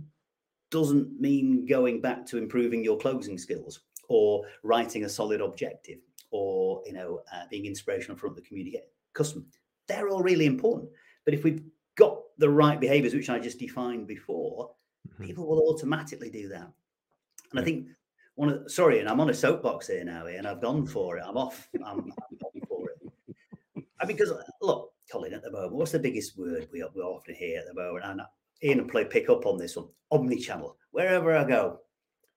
[0.70, 5.98] doesn't mean going back to improving your closing skills or writing a solid objective
[6.30, 8.78] or you know uh, being inspirational of the community
[9.14, 9.44] customer
[9.88, 10.90] they're all really important
[11.24, 11.62] but if we've
[11.96, 14.70] got the right behaviors which i just defined before
[15.08, 15.24] mm-hmm.
[15.24, 17.60] people will automatically do that and yeah.
[17.60, 17.88] i think
[18.34, 21.24] one of sorry and i'm on a soapbox here now and i've gone for it
[21.26, 25.98] i'm off i'm, I'm for it I because look colin at the moment what's the
[25.98, 28.22] biggest word we, we often hear at the moment and
[28.64, 29.88] Ian and play pick up on this one.
[30.10, 30.76] Omni-channel.
[30.92, 31.80] Wherever I go,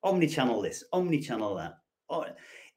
[0.03, 1.77] omni-channel this, omni-channel that.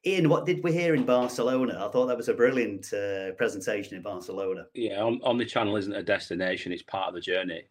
[0.05, 1.85] Ian, what did we hear in Barcelona?
[1.85, 4.65] I thought that was a brilliant uh, presentation in Barcelona.
[4.73, 7.63] Yeah, omni-channel isn't a destination; it's part of the journey.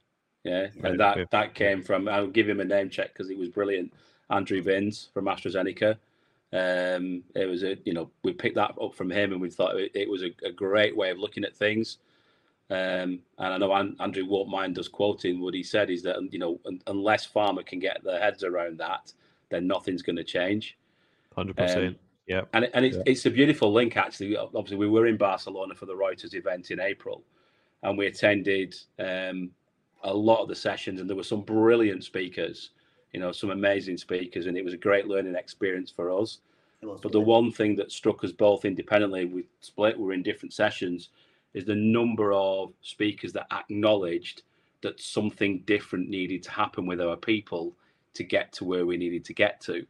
[0.45, 2.09] Yeah, and that that came from.
[2.09, 3.93] I'll give him a name check because it was brilliant.
[4.31, 5.97] Andrew Vins from AstraZeneca.
[6.53, 9.77] Um, it was a you know we picked that up from him and we thought
[9.77, 11.99] it, it was a, a, great way of looking at things.
[12.71, 16.39] Um, and I know Andrew won't mind us quoting what he said is that you
[16.39, 19.13] know unless pharma can get their heads around that,
[19.49, 20.77] then nothing's going to change.
[21.35, 21.99] Hundred um, percent.
[22.31, 23.03] Yeah, and and it's, yeah.
[23.07, 24.37] it's a beautiful link actually.
[24.37, 27.25] Obviously, we were in Barcelona for the Reuters event in April,
[27.83, 29.51] and we attended um,
[30.05, 32.71] a lot of the sessions, and there were some brilliant speakers.
[33.13, 36.39] You know, some amazing speakers, and it was a great learning experience for us.
[37.03, 40.53] But the one thing that struck us both independently, we split, we were in different
[40.53, 41.09] sessions,
[41.53, 44.43] is the number of speakers that acknowledged
[44.83, 47.75] that something different needed to happen with our people
[48.15, 49.85] to get to where we needed to get to.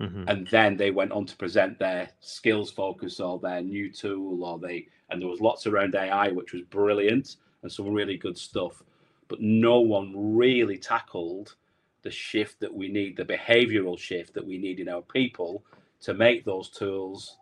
[0.00, 0.24] Mm-hmm.
[0.28, 4.58] And then they went on to present their skills focus or their new tool or
[4.58, 8.82] they and there was lots around AI, which was brilliant and some really good stuff.
[9.28, 11.54] But no one really tackled
[12.02, 15.64] the shift that we need, the behavioral shift that we need in our people
[16.00, 17.36] to make those tools,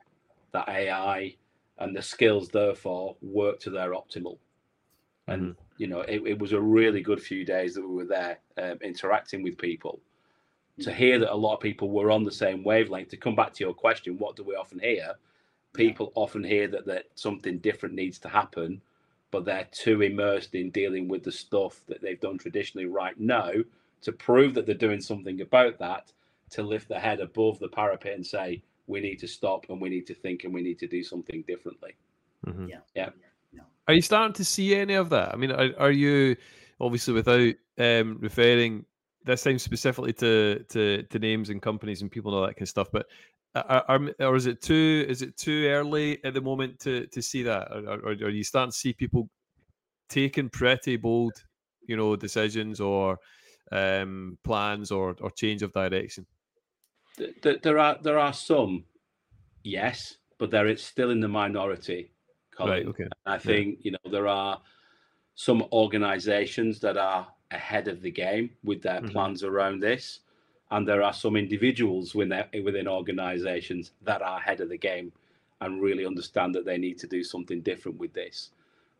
[0.52, 1.34] that AI,
[1.78, 4.38] and the skills therefore work to their optimal.
[5.26, 5.62] And mm-hmm.
[5.78, 8.78] you know, it, it, was a really good few days that we were there um,
[8.82, 10.00] interacting with people.
[10.80, 13.10] To hear that a lot of people were on the same wavelength.
[13.10, 15.12] To come back to your question, what do we often hear?
[15.72, 18.80] People often hear that that something different needs to happen,
[19.30, 23.52] but they're too immersed in dealing with the stuff that they've done traditionally right now
[24.02, 26.12] to prove that they're doing something about that.
[26.50, 29.88] To lift their head above the parapet and say, we need to stop and we
[29.88, 31.94] need to think and we need to do something differently.
[32.46, 32.68] Mm-hmm.
[32.68, 32.78] Yeah.
[32.94, 33.10] Yeah.
[33.86, 35.32] Are you starting to see any of that?
[35.32, 36.36] I mean, are, are you
[36.80, 38.84] obviously without um, referring
[39.24, 42.62] this time specifically to, to to names and companies and people and all that kind
[42.62, 43.06] of stuff, but
[43.54, 47.22] are, are, or is it too is it too early at the moment to to
[47.22, 49.28] see that, or, or, or are you starting to see people
[50.08, 51.32] taking pretty bold,
[51.86, 53.18] you know, decisions or
[53.72, 56.26] um, plans or or change of direction?
[57.42, 58.84] there are there are some,
[59.62, 62.10] yes, but they're still in the minority.
[62.56, 62.72] Colin.
[62.72, 62.86] Right.
[62.86, 63.06] Okay.
[63.26, 63.82] I think yeah.
[63.82, 64.60] you know there are
[65.34, 69.10] some organisations that are ahead of the game with their mm-hmm.
[69.10, 70.20] plans around this,
[70.70, 75.12] and there are some individuals within within organisations that are ahead of the game
[75.60, 78.50] and really understand that they need to do something different with this.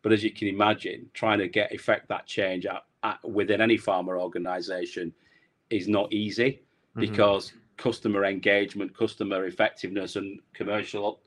[0.03, 3.79] But as you can imagine, trying to get effect that change at, at, within any
[3.79, 5.13] pharma organisation
[5.71, 7.01] is not easy mm-hmm.
[7.01, 11.21] because customer engagement, customer effectiveness, and commercial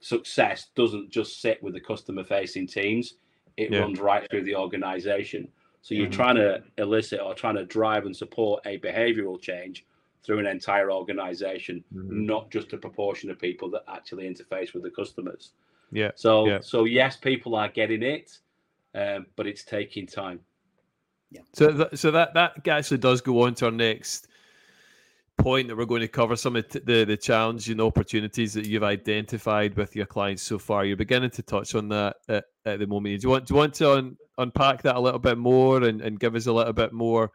[0.00, 3.14] success doesn't just sit with the customer facing teams,
[3.56, 3.80] it yeah.
[3.80, 5.48] runs right through the organization.
[5.82, 6.14] So you're mm-hmm.
[6.14, 9.84] trying to elicit or trying to drive and support a behavioral change
[10.24, 12.24] through an entire organization, mm-hmm.
[12.24, 15.50] not just a proportion of people that actually interface with the customers.
[15.90, 16.12] Yeah.
[16.14, 16.58] So yeah.
[16.62, 18.38] so yes, people are getting it,
[18.94, 20.40] um, but it's taking time.
[21.30, 21.40] Yeah.
[21.52, 24.28] So th- so that that actually does go on to our next
[25.42, 28.84] point that we're going to cover some of the the challenges and opportunities that you've
[28.84, 30.84] identified with your clients so far.
[30.84, 33.20] You're beginning to touch on that at, at the moment.
[33.20, 36.00] Do you want do you want to un, unpack that a little bit more and,
[36.00, 37.32] and give us a little bit more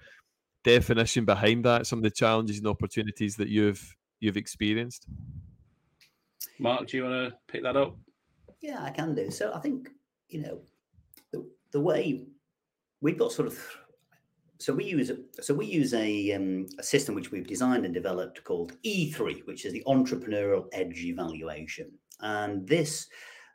[0.63, 1.85] definition behind that?
[1.85, 5.05] Some of the challenges and opportunities that you've you've experienced.
[6.59, 7.95] Mark, do you want to pick that up?
[8.61, 9.29] Yeah, I can do.
[9.29, 9.89] So I think
[10.29, 10.61] you know
[11.31, 12.25] the the way
[13.01, 13.77] we've got sort of
[14.59, 18.43] so we use so we use a, um, a system which we've designed and developed
[18.43, 21.91] called E3, which is the Entrepreneurial Edge Evaluation,
[22.21, 23.07] and this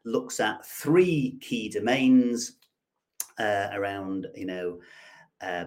[0.05, 2.59] looks at three key domains
[3.39, 4.79] uh, around you know
[5.41, 5.65] uh,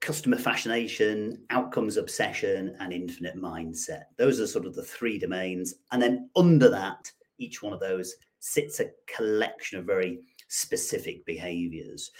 [0.00, 4.04] customer fascination, outcomes obsession, and infinite mindset.
[4.18, 8.14] Those are sort of the three domains, and then under that, each one of those
[8.38, 12.12] sits a collection of very specific behaviors.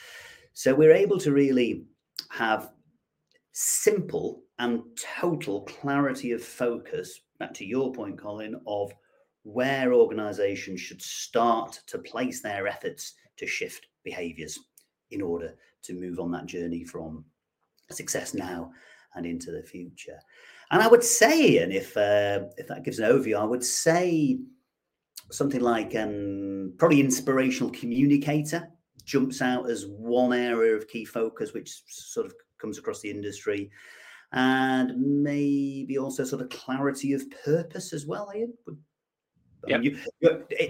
[0.52, 1.85] So we're able to really
[2.31, 2.70] have
[3.52, 4.83] simple and
[5.20, 8.92] total clarity of focus, back to your point, Colin, of
[9.42, 14.59] where organizations should start to place their efforts to shift behaviors
[15.11, 17.24] in order to move on that journey from
[17.90, 18.70] success now
[19.14, 20.18] and into the future.
[20.70, 24.38] And I would say, and if uh, if that gives an overview, I would say
[25.31, 28.68] something like um, probably inspirational communicator
[29.07, 33.71] jumps out as one area of key focus, which sort of comes across the industry,
[34.33, 38.31] and maybe also sort of clarity of purpose as well.
[38.35, 38.53] Ian,
[39.66, 39.79] yeah.
[39.79, 39.99] You,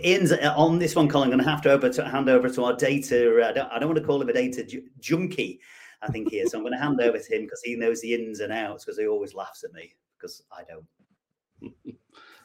[0.04, 1.32] Ian's uh, on this one, Colin.
[1.32, 3.42] I'm going to have to, over to hand over to our data.
[3.44, 5.60] I don't, I don't want to call him a data ju- junkie.
[6.02, 8.14] I think here, so I'm going to hand over to him because he knows the
[8.14, 8.84] ins and outs.
[8.84, 11.96] Because he always laughs at me because I don't.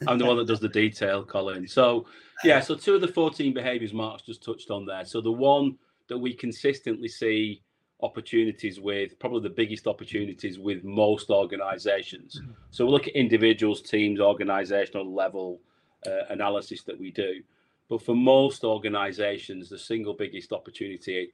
[0.08, 1.68] I'm the one that does the detail, Colin.
[1.68, 2.06] So,
[2.44, 5.04] yeah, so two of the 14 behaviors Mark's just touched on there.
[5.04, 5.78] So, the one
[6.08, 7.62] that we consistently see
[8.00, 12.40] opportunities with, probably the biggest opportunities with most organizations.
[12.40, 12.52] Mm-hmm.
[12.70, 15.60] So, we look at individuals, teams, organizational level
[16.06, 17.42] uh, analysis that we do.
[17.88, 21.32] But for most organizations, the single biggest opportunity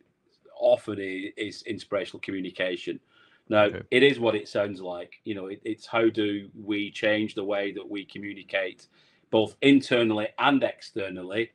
[0.58, 3.00] often is, is inspirational communication.
[3.48, 3.82] Now, okay.
[3.90, 5.20] it is what it sounds like.
[5.24, 8.88] You know, it, it's how do we change the way that we communicate,
[9.30, 11.52] both internally and externally,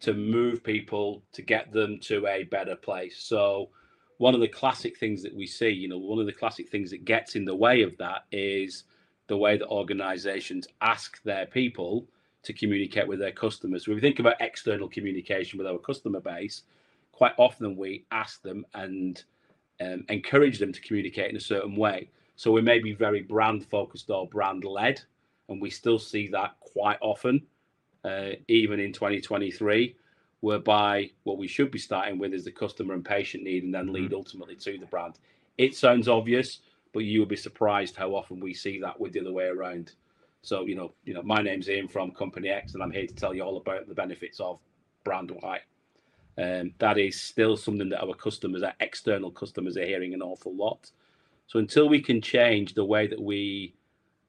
[0.00, 3.18] to move people to get them to a better place.
[3.18, 3.70] So,
[4.18, 6.90] one of the classic things that we see, you know, one of the classic things
[6.90, 8.84] that gets in the way of that is
[9.28, 12.06] the way that organizations ask their people
[12.42, 13.86] to communicate with their customers.
[13.86, 16.62] When we think about external communication with our customer base,
[17.12, 19.22] quite often we ask them and
[19.80, 22.10] um, encourage them to communicate in a certain way.
[22.36, 25.00] So we may be very brand focused or brand led,
[25.48, 27.42] and we still see that quite often,
[28.04, 29.96] uh, even in 2023,
[30.40, 33.86] whereby what we should be starting with is the customer and patient need, and then
[33.86, 33.94] mm-hmm.
[33.94, 35.18] lead ultimately to the brand.
[35.56, 36.60] It sounds obvious,
[36.92, 39.92] but you will be surprised how often we see that with the other way around.
[40.42, 43.14] So you know, you know, my name's Ian from Company X, and I'm here to
[43.14, 44.60] tell you all about the benefits of
[45.04, 45.60] brand Y.
[46.38, 50.54] Um, that is still something that our customers, our external customers, are hearing an awful
[50.54, 50.92] lot.
[51.48, 53.74] So until we can change the way that we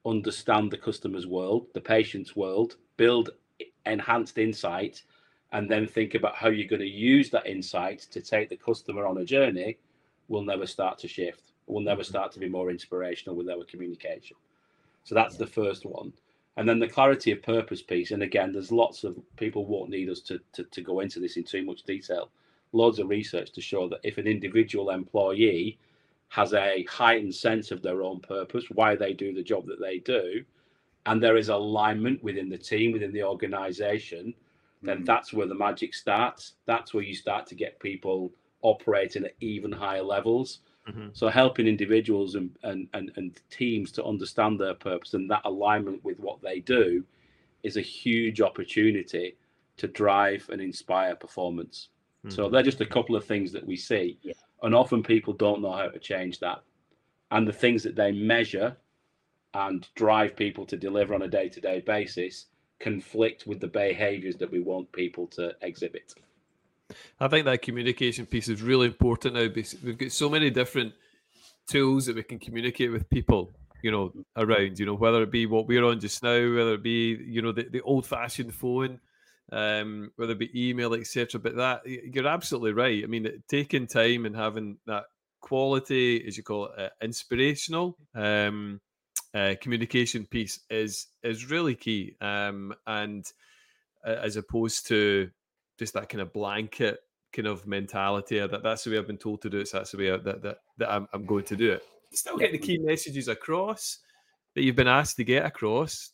[0.06, 3.30] understand the customer's world, the patient's world, build
[3.86, 5.02] enhanced insight,
[5.52, 9.06] and then think about how you're going to use that insight to take the customer
[9.06, 9.78] on a journey,
[10.28, 11.52] we'll never start to shift.
[11.66, 12.10] We'll never mm-hmm.
[12.10, 14.36] start to be more inspirational with our communication.
[15.04, 16.12] So that's the first one.
[16.56, 18.10] And then the clarity of purpose piece.
[18.10, 21.36] And again, there's lots of people won't need us to, to, to go into this
[21.36, 22.30] in too much detail.
[22.72, 25.78] Loads of research to show that if an individual employee
[26.30, 29.98] has a heightened sense of their own purpose, why they do the job that they
[29.98, 30.44] do,
[31.06, 34.34] and there is alignment within the team, within the organization,
[34.82, 35.04] then mm-hmm.
[35.04, 36.54] that's where the magic starts.
[36.66, 41.08] That's where you start to get people operating at even higher levels Mm-hmm.
[41.12, 46.02] So helping individuals and, and, and, and teams to understand their purpose and that alignment
[46.04, 47.04] with what they do
[47.62, 49.36] is a huge opportunity
[49.76, 51.88] to drive and inspire performance.
[52.24, 52.34] Mm-hmm.
[52.34, 54.18] So they're just a couple of things that we see.
[54.22, 54.32] Yeah.
[54.62, 56.62] And often people don't know how to change that.
[57.30, 58.76] And the things that they measure
[59.54, 62.46] and drive people to deliver on a day to day basis
[62.80, 66.14] conflict with the behaviors that we want people to exhibit.
[67.20, 70.94] I think that communication piece is really important now because we've got so many different
[71.68, 75.46] tools that we can communicate with people, you know, around, you know, whether it be
[75.46, 78.98] what we're on just now, whether it be, you know, the, the old fashioned phone,
[79.52, 81.40] um, whether it be email, etc.
[81.40, 83.02] But that you're absolutely right.
[83.02, 85.04] I mean, taking time and having that
[85.40, 88.80] quality, as you call it, uh, inspirational um,
[89.34, 93.24] uh, communication piece is is really key, um, and
[94.06, 95.30] uh, as opposed to
[95.78, 96.98] just that kind of blanket
[97.32, 99.92] kind of mentality that that's the way I've been told to do it, so that's
[99.92, 101.82] the way I, that that, that I'm, I'm going to do it.
[102.12, 103.98] Still get the key messages across
[104.54, 106.10] that you've been asked to get across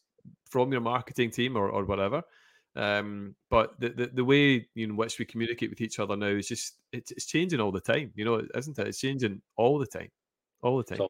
[0.51, 2.22] from your marketing team or, or whatever.
[2.77, 6.49] Um, but the, the, the way in which we communicate with each other now is
[6.49, 8.12] just it's, it's changing all the time.
[8.15, 8.89] You know, isn't it?
[8.89, 10.11] It's changing all the time,
[10.62, 10.99] all the time.
[10.99, 11.09] So,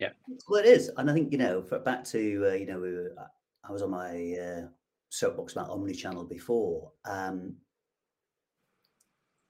[0.00, 0.10] yeah,
[0.48, 2.92] well, it is, and I think you know, for, back to uh, you know, we
[2.92, 3.14] were,
[3.68, 4.66] I was on my uh,
[5.10, 6.90] soapbox about omni-channel before.
[7.04, 7.56] Um,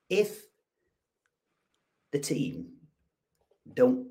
[0.09, 0.43] if
[2.13, 2.67] the team
[3.75, 4.09] don't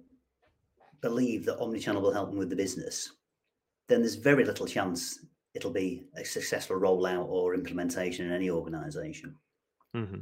[1.02, 3.12] believe that omni-channel will help them with the business,
[3.88, 5.20] then there's very little chance
[5.60, 9.36] it'll be a successful rollout or implementation in any organization.
[9.96, 10.22] Mm-hmm.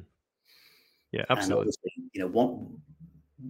[1.11, 1.73] Yeah, absolutely.
[2.13, 2.81] you know, one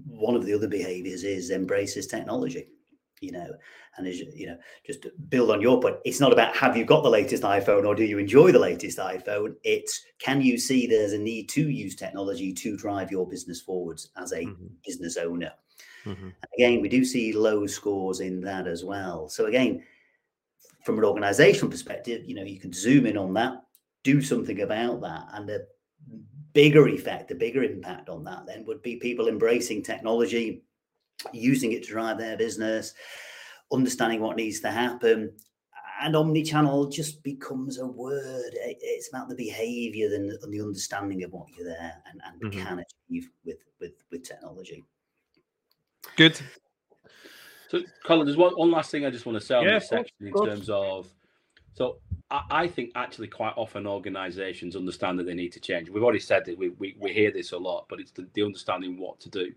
[0.06, 2.67] one of the other behaviors is embraces technology.
[3.19, 3.47] You know,
[3.97, 6.86] and as you know, just to build on your point, it's not about have you
[6.86, 9.56] got the latest iPhone or do you enjoy the latest iPhone.
[9.63, 14.10] It's can you see there's a need to use technology to drive your business forwards
[14.17, 14.67] as a mm-hmm.
[14.86, 15.52] business owner.
[16.06, 16.30] Mm-hmm.
[16.58, 19.30] Again, we do see low scores in that as well.
[19.30, 19.84] So again,
[20.88, 23.62] from an organizational perspective, you know, you can zoom in on that,
[24.06, 25.26] do something about that.
[25.34, 25.67] And the
[26.54, 30.63] bigger effect, the bigger impact on that then would be people embracing technology,
[31.34, 32.93] using it to drive their business,
[33.69, 35.34] understanding what needs to happen.
[36.02, 38.52] And omni-channel just becomes a word.
[38.54, 42.65] It's about the behavior and the understanding of what you're there and, and mm-hmm.
[42.65, 44.86] can achieve with, with, with technology.
[46.15, 46.39] Good.
[47.69, 49.89] So, Colin, there's one, one last thing I just want to say on yeah, this
[49.89, 51.08] section in terms of.
[51.73, 51.97] So,
[52.32, 55.89] I, I, think actually quite often organisations understand that they need to change.
[55.89, 58.43] We've already said that we, we, we hear this a lot, but it's the, the
[58.43, 59.53] understanding what to do.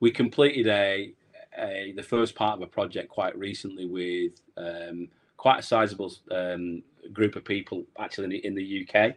[0.00, 1.12] We completed a,
[1.58, 6.82] a the first part of a project quite recently with um, quite a sizable um,
[7.12, 9.14] group of people actually in the, in the UK,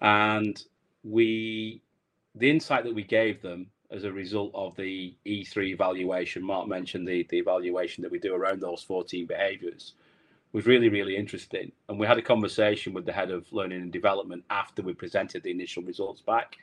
[0.00, 0.62] and
[1.04, 1.82] we
[2.34, 6.42] the insight that we gave them as a result of the E3 evaluation.
[6.42, 9.94] Mark mentioned the, the evaluation that we do around those 14 behaviors
[10.52, 11.72] was really, really interesting.
[11.88, 15.42] And we had a conversation with the head of learning and development after we presented
[15.42, 16.56] the initial results back.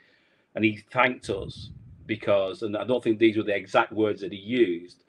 [0.54, 1.70] And he thanked us
[2.06, 5.02] because, and I don't think these were the exact words that he used,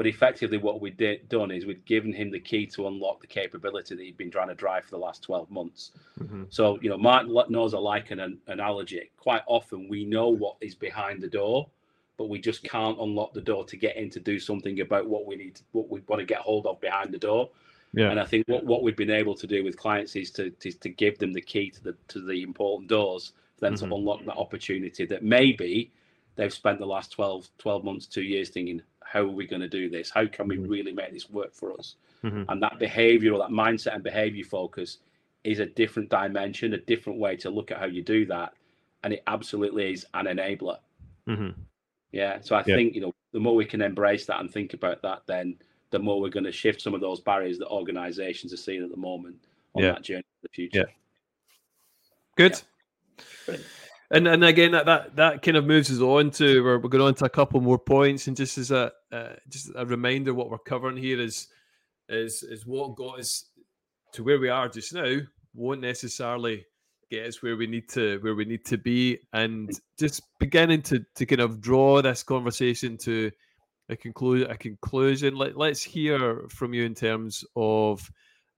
[0.00, 3.26] but effectively what we did done is we'd given him the key to unlock the
[3.26, 5.90] capability that he'd been trying to drive for the last 12 months.
[6.18, 6.44] Mm-hmm.
[6.48, 9.10] So, you know, Mark knows I like an, an analogy.
[9.18, 11.68] Quite often we know what is behind the door,
[12.16, 15.26] but we just can't unlock the door to get in to do something about what
[15.26, 17.50] we need, to, what we want to get hold of behind the door.
[17.92, 18.10] Yeah.
[18.10, 20.72] And I think what, what we've been able to do with clients is to, to,
[20.72, 23.90] to give them the key to the to the important doors for them mm-hmm.
[23.90, 25.92] to unlock that opportunity that maybe
[26.36, 28.80] they've spent the last 12, 12 months, two years thinking,
[29.10, 30.08] how are we going to do this?
[30.08, 30.70] How can we mm-hmm.
[30.70, 31.96] really make this work for us?
[32.22, 32.44] Mm-hmm.
[32.48, 34.98] And that behavior or that mindset and behavior focus
[35.42, 38.52] is a different dimension, a different way to look at how you do that.
[39.02, 40.78] And it absolutely is an enabler.
[41.26, 41.60] Mm-hmm.
[42.12, 42.38] Yeah.
[42.40, 42.76] So I yeah.
[42.76, 45.56] think, you know, the more we can embrace that and think about that, then
[45.90, 48.92] the more we're going to shift some of those barriers that organizations are seeing at
[48.92, 49.34] the moment
[49.74, 49.92] on yeah.
[49.92, 50.78] that journey to the future.
[50.86, 50.94] Yeah.
[52.36, 52.62] Good.
[53.48, 53.56] Yeah.
[54.12, 57.04] And and again that, that that kind of moves us on to we're, we're going
[57.04, 58.26] on to a couple more points.
[58.26, 61.46] And just as a uh, just a reminder what we're covering here is
[62.08, 63.44] is is what got us
[64.12, 65.18] to where we are just now.
[65.54, 66.66] Won't necessarily
[67.10, 69.18] get us where we need to where we need to be.
[69.32, 73.30] And just beginning to to kind of draw this conversation to
[73.88, 75.36] a conclusion a conclusion.
[75.36, 78.10] Let, let's hear from you in terms of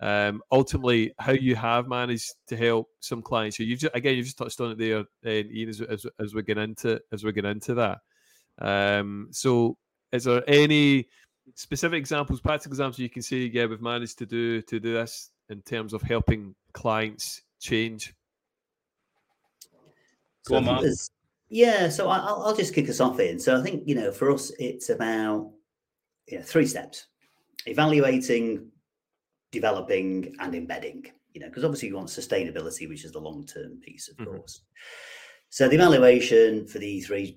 [0.02, 3.56] um, ultimately how you have managed to help some clients.
[3.56, 6.34] So you've just, again you've just touched on it there, uh, Ian, as, as, as
[6.34, 8.00] we get into as we get into that.
[8.58, 9.78] Um, so
[10.10, 11.08] is there any
[11.54, 15.30] specific examples, practical examples you can say, yeah, we've managed to do to do this
[15.50, 18.12] in terms of helping clients change?
[20.46, 20.82] Go on,
[21.48, 23.38] Yeah, so I'll, I'll just kick us off in.
[23.38, 25.52] So I think you know, for us, it's about
[26.26, 27.06] you know three steps:
[27.66, 28.71] evaluating,
[29.52, 33.78] developing and embedding you know because obviously you want sustainability which is the long term
[33.80, 34.36] piece of mm-hmm.
[34.36, 34.62] course.
[35.50, 37.36] So the evaluation for the e3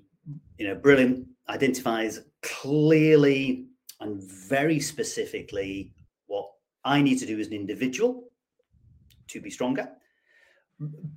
[0.58, 3.66] you know brilliant identifies clearly
[4.00, 5.92] and very specifically
[6.26, 6.46] what
[6.84, 8.24] i need to do as an individual
[9.28, 9.88] to be stronger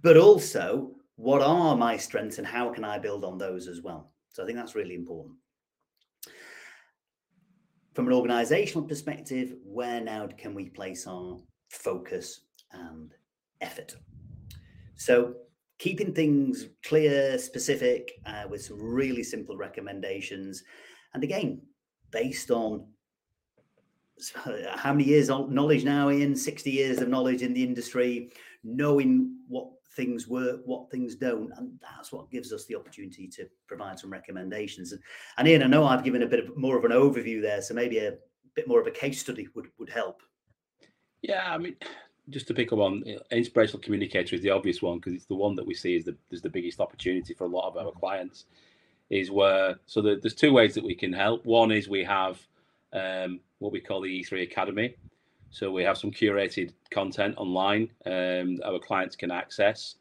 [0.01, 4.11] but also what are my strengths and how can i build on those as well.
[4.29, 5.35] So i think that's really important
[7.99, 11.37] from an organizational perspective, where now can we place our
[11.69, 13.13] focus and
[13.59, 13.93] effort?
[14.95, 15.33] So,
[15.79, 20.63] keeping things clear, specific, uh, with some really simple recommendations.
[21.13, 21.61] And again,
[22.09, 22.87] based on
[24.75, 28.31] how many years of knowledge now in 60 years of knowledge in the industry
[28.63, 33.47] knowing what things work what things don't and that's what gives us the opportunity to
[33.67, 34.91] provide some recommendations.
[34.91, 35.01] And,
[35.37, 37.73] and ian i know i've given a bit of more of an overview there so
[37.73, 38.13] maybe a
[38.55, 40.21] bit more of a case study would would help.
[41.21, 41.75] Yeah i mean
[42.29, 45.55] just to pick up on inspirational communicator is the obvious one because it's the one
[45.55, 48.45] that we see is the, as the biggest opportunity for a lot of our clients
[49.09, 51.45] is where so the, there's two ways that we can help.
[51.45, 52.39] One is we have
[52.93, 54.95] um, what we call the E3 Academy.
[55.51, 59.95] So we have some curated content online um, our clients can access.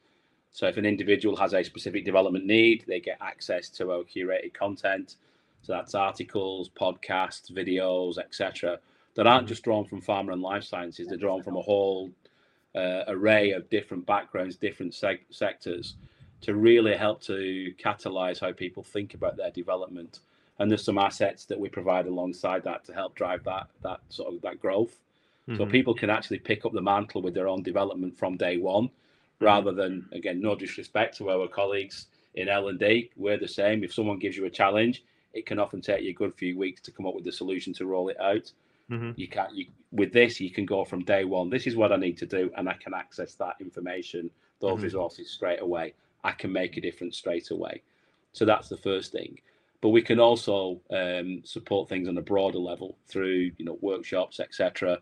[0.52, 4.54] So if an individual has a specific development need, they get access to our curated
[4.54, 5.16] content.
[5.62, 8.78] So that's articles, podcasts, videos, etc.
[9.14, 9.48] That aren't mm-hmm.
[9.48, 11.08] just drawn from pharma and life sciences.
[11.08, 12.10] They're drawn from a whole
[12.74, 15.94] uh, array of different backgrounds, different seg- sectors,
[16.42, 20.20] to really help to catalyze how people think about their development
[20.58, 24.34] and there's some assets that we provide alongside that to help drive that that sort
[24.34, 24.98] of that growth.
[25.48, 25.56] Mm-hmm.
[25.56, 28.84] So people can actually pick up the mantle with their own development from day one,
[28.84, 29.44] mm-hmm.
[29.44, 33.82] rather than again, no disrespect to our colleagues in L and D, we're the same.
[33.82, 36.80] If someone gives you a challenge, it can often take you a good few weeks
[36.82, 38.52] to come up with the solution to roll it out.
[38.90, 39.12] Mm-hmm.
[39.16, 41.50] You can't you with this you can go from day one.
[41.50, 44.30] This is what I need to do, and I can access that information,
[44.60, 44.84] those mm-hmm.
[44.84, 45.94] resources straight away.
[46.24, 47.82] I can make a difference straight away.
[48.32, 49.38] So that's the first thing
[49.80, 54.40] but we can also um, support things on a broader level through you know workshops
[54.40, 54.98] etc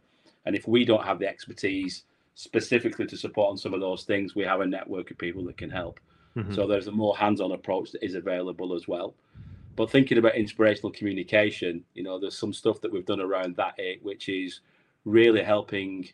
[0.46, 4.34] and if we don't have the expertise specifically to support on some of those things
[4.34, 6.00] we have a network of people that can help
[6.36, 6.54] mm-hmm.
[6.54, 9.14] so there's a more hands-on approach that is available as well
[9.74, 13.74] but thinking about inspirational communication you know there's some stuff that we've done around that
[13.78, 14.60] it, which is
[15.04, 16.08] really helping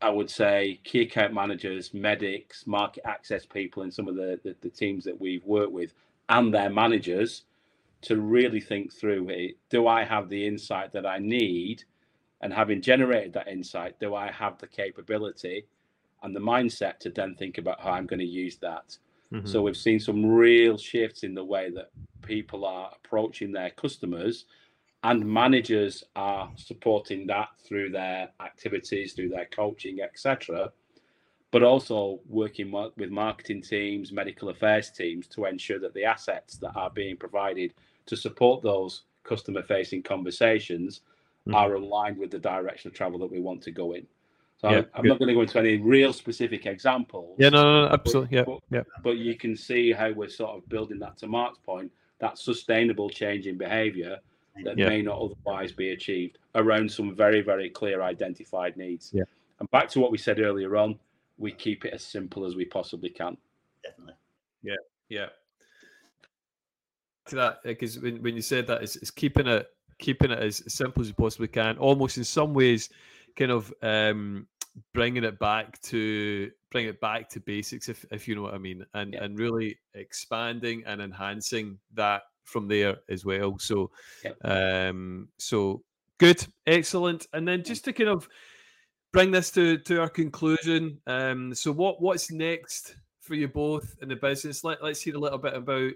[0.00, 4.54] I would say key account managers, medics, market access people, and some of the, the,
[4.60, 5.92] the teams that we've worked with
[6.28, 7.42] and their managers
[8.02, 9.56] to really think through it.
[9.70, 11.84] Do I have the insight that I need?
[12.40, 15.66] And having generated that insight, do I have the capability
[16.22, 18.96] and the mindset to then think about how I'm going to use that?
[19.32, 19.46] Mm-hmm.
[19.46, 21.90] So we've seen some real shifts in the way that
[22.22, 24.46] people are approaching their customers
[25.04, 30.72] and managers are supporting that through their activities, through their coaching, etc
[31.50, 36.76] but also working with marketing teams, medical affairs teams to ensure that the assets that
[36.76, 37.72] are being provided
[38.06, 41.00] to support those customer facing conversations
[41.48, 41.54] mm.
[41.54, 44.06] are aligned with the direction of travel that we want to go in.
[44.60, 47.36] So yeah, I'm, not going to go into any real specific examples.
[47.38, 48.38] Yeah, no, no, no absolutely.
[48.38, 48.82] Yeah, but, yeah.
[49.04, 53.08] But you can see how we're sort of building that to Mark's point, that sustainable
[53.08, 54.18] change in behaviour
[54.64, 54.88] that yeah.
[54.88, 59.10] may not otherwise be achieved around some very, very clear identified needs.
[59.12, 59.22] Yeah.
[59.60, 60.98] And back to what we said earlier on,
[61.36, 63.36] we keep it as simple as we possibly can.
[63.84, 64.14] Definitely.
[64.64, 64.74] Yeah.
[65.08, 65.26] Yeah.
[67.26, 69.68] To that, because when, when you said that, it's, it's keeping it
[69.98, 71.78] keeping it as simple as you possibly can.
[71.78, 72.90] Almost in some ways,
[73.36, 74.46] kind of um,
[74.92, 78.58] bringing it back to bring it back to basics, if if you know what I
[78.58, 79.24] mean, and yeah.
[79.24, 83.58] and really expanding and enhancing that from there as well.
[83.58, 83.90] So,
[84.24, 84.88] yeah.
[84.88, 85.82] um, so
[86.18, 88.28] good, excellent, and then just to kind of
[89.12, 91.00] bring this to to our conclusion.
[91.06, 94.64] Um, so what what's next for you both in the business?
[94.64, 95.92] Let let's hear a little bit about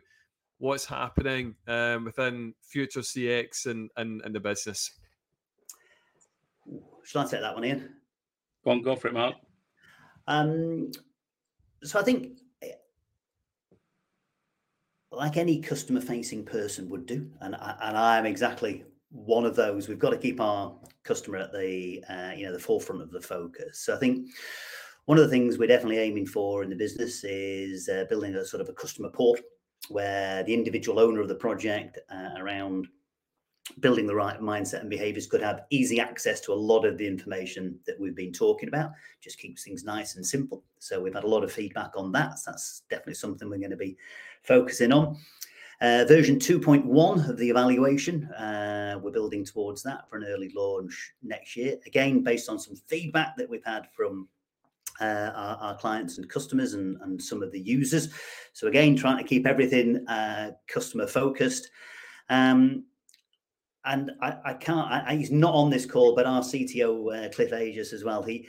[0.62, 4.92] what's happening um, within Future CX and, and and the business.
[7.02, 7.96] Should I take that one, Ian?
[8.64, 9.34] Go on, go for it, Mark.
[10.28, 10.92] Um,
[11.82, 12.38] so I think,
[15.10, 19.88] like any customer-facing person would do, and I, and I'm exactly one of those.
[19.88, 23.20] We've got to keep our customer at the uh, you know the forefront of the
[23.20, 23.80] focus.
[23.80, 24.28] So I think
[25.06, 28.44] one of the things we're definitely aiming for in the business is uh, building a
[28.44, 29.40] sort of a customer port
[29.88, 32.88] where the individual owner of the project uh, around
[33.80, 37.06] building the right mindset and behaviors could have easy access to a lot of the
[37.06, 40.64] information that we've been talking about just keeps things nice and simple.
[40.78, 42.38] So we've had a lot of feedback on that.
[42.38, 43.96] So that's definitely something we're going to be
[44.42, 45.16] focusing on.
[45.80, 51.12] Uh, version 2.1 of the evaluation, uh, we're building towards that for an early launch
[51.22, 51.76] next year.
[51.86, 54.28] Again, based on some feedback that we've had from
[55.00, 58.08] uh, our, our, clients and customers and, and, some of the users.
[58.52, 61.70] So again, trying to keep everything uh, customer focused.
[62.28, 62.84] Um,
[63.84, 64.90] and I, I can't.
[64.90, 68.22] I, he's not on this call, but our CTO uh, Cliff Aegis as well.
[68.22, 68.46] He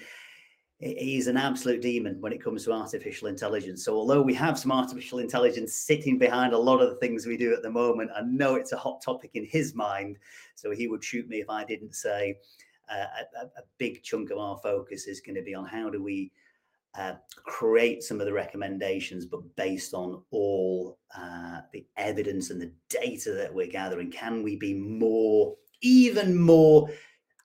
[0.79, 3.85] he's an absolute demon when it comes to artificial intelligence.
[3.85, 7.37] So although we have some artificial intelligence sitting behind a lot of the things we
[7.37, 10.17] do at the moment, I know it's a hot topic in his mind.
[10.55, 12.35] So he would shoot me if I didn't say
[12.95, 16.31] a, a, big chunk of our focus is going to be on how do we
[16.97, 17.13] uh,
[17.45, 23.31] create some of the recommendations, but based on all uh, the evidence and the data
[23.31, 26.89] that we're gathering, can we be more, even more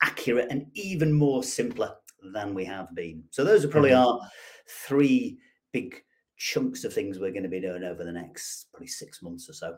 [0.03, 1.95] accurate and even more simpler
[2.33, 3.25] than we have been?
[3.31, 4.21] So those are probably mm-hmm.
[4.21, 4.31] our
[4.69, 5.39] three
[5.73, 6.03] big
[6.37, 9.55] chunks of things we're going to be doing over the next probably six months or
[9.55, 9.77] so.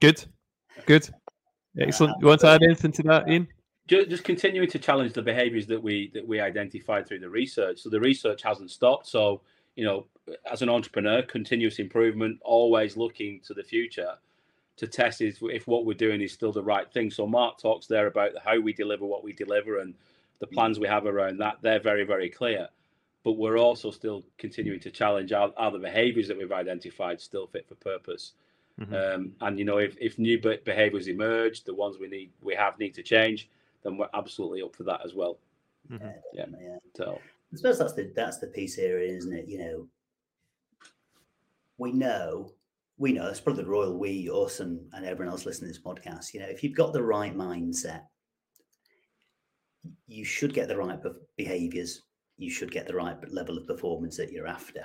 [0.00, 0.24] Good,
[0.86, 1.08] good,
[1.78, 2.16] excellent.
[2.20, 3.48] You want to add anything to that, Ian?
[3.88, 7.80] Just continuing to challenge the behaviours that we that we identified through the research.
[7.80, 9.08] So the research hasn't stopped.
[9.08, 9.42] So
[9.74, 10.06] you know,
[10.50, 14.14] as an entrepreneur, continuous improvement, always looking to the future
[14.76, 17.10] to test if, if what we're doing is still the right thing.
[17.10, 19.94] So Mark talks there about how we deliver what we deliver and
[20.38, 21.58] the plans we have around that.
[21.60, 22.68] They're very very clear
[23.24, 27.46] but we're also still continuing to challenge are, are the behaviors that we've identified still
[27.46, 28.32] fit for purpose
[28.80, 28.94] mm-hmm.
[28.94, 32.78] um, and you know if, if new behaviors emerge the ones we need we have
[32.78, 33.48] need to change
[33.84, 35.38] then we're absolutely up for that as well
[35.90, 36.06] mm-hmm.
[36.32, 37.18] yeah, yeah so
[37.52, 39.86] i suppose that's the that's the piece here isn't it you know
[41.78, 42.50] we know
[42.98, 45.82] we know it's probably the royal we us and, and everyone else listening to this
[45.82, 48.02] podcast you know if you've got the right mindset
[50.06, 51.00] you should get the right
[51.36, 52.02] behaviors
[52.42, 54.84] you should get the right level of performance that you're after.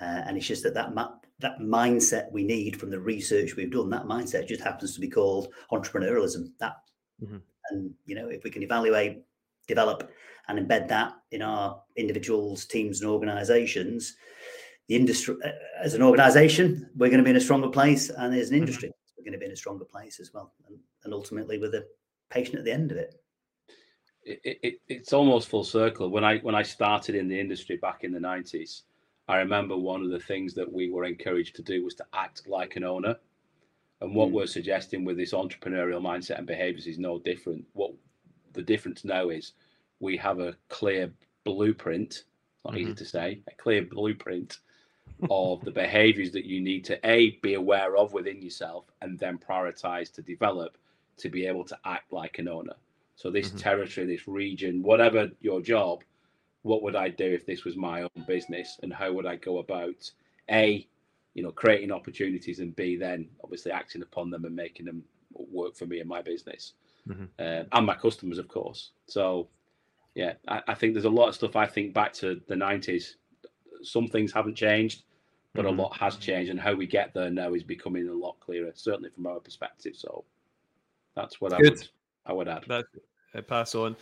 [0.00, 3.70] Uh, and it's just that that, ma- that mindset we need from the research we've
[3.70, 6.48] done, that mindset just happens to be called entrepreneurialism.
[6.58, 6.76] That,
[7.22, 7.36] mm-hmm.
[7.70, 9.24] And you know, if we can evaluate,
[9.68, 10.10] develop,
[10.48, 14.16] and embed that in our individuals, teams, and organisations,
[14.88, 15.50] the industry uh,
[15.82, 18.62] as an organisation, we're going to be in a stronger place, and as an mm-hmm.
[18.62, 19.14] industry, mm-hmm.
[19.18, 21.86] we're going to be in a stronger place as well, and, and ultimately with a
[22.30, 23.22] patient at the end of it
[24.24, 26.08] it, it, it's almost full circle.
[26.08, 28.84] When I when I started in the industry back in the nineties,
[29.28, 32.46] I remember one of the things that we were encouraged to do was to act
[32.46, 33.16] like an owner.
[34.02, 34.32] And what mm.
[34.32, 37.64] we're suggesting with this entrepreneurial mindset and behaviors is no different.
[37.72, 37.92] What
[38.52, 39.52] the difference now is
[40.00, 41.12] we have a clear
[41.44, 42.24] blueprint,
[42.64, 42.82] not mm-hmm.
[42.82, 44.58] easy to say, a clear blueprint
[45.30, 49.38] of the behaviors that you need to a be aware of within yourself and then
[49.38, 50.76] prioritize to develop
[51.18, 52.74] to be able to act like an owner.
[53.14, 53.58] So this mm-hmm.
[53.58, 56.02] territory, this region, whatever your job,
[56.62, 59.58] what would I do if this was my own business, and how would I go
[59.58, 60.10] about
[60.50, 60.88] a,
[61.34, 65.02] you know, creating opportunities, and b then obviously acting upon them and making them
[65.32, 66.74] work for me and my business,
[67.08, 67.24] mm-hmm.
[67.38, 68.90] uh, and my customers, of course.
[69.06, 69.48] So,
[70.14, 71.56] yeah, I, I, think there's a lot of stuff.
[71.56, 73.14] I think back to the '90s,
[73.82, 75.04] some things haven't changed,
[75.54, 75.78] but mm-hmm.
[75.78, 78.72] a lot has changed, and how we get there now is becoming a lot clearer,
[78.74, 79.94] certainly from our perspective.
[79.96, 80.24] So,
[81.16, 81.66] that's what Good.
[81.66, 81.88] I would
[82.26, 82.64] I would add.
[82.68, 82.88] That's
[83.34, 83.96] uh, pass on.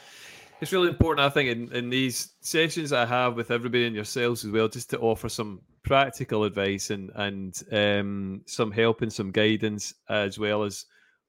[0.61, 4.05] It's really important, I think, in, in these sessions I have with everybody in your
[4.05, 9.13] sales as well, just to offer some practical advice and and um, some help and
[9.13, 10.87] some guidance, as well as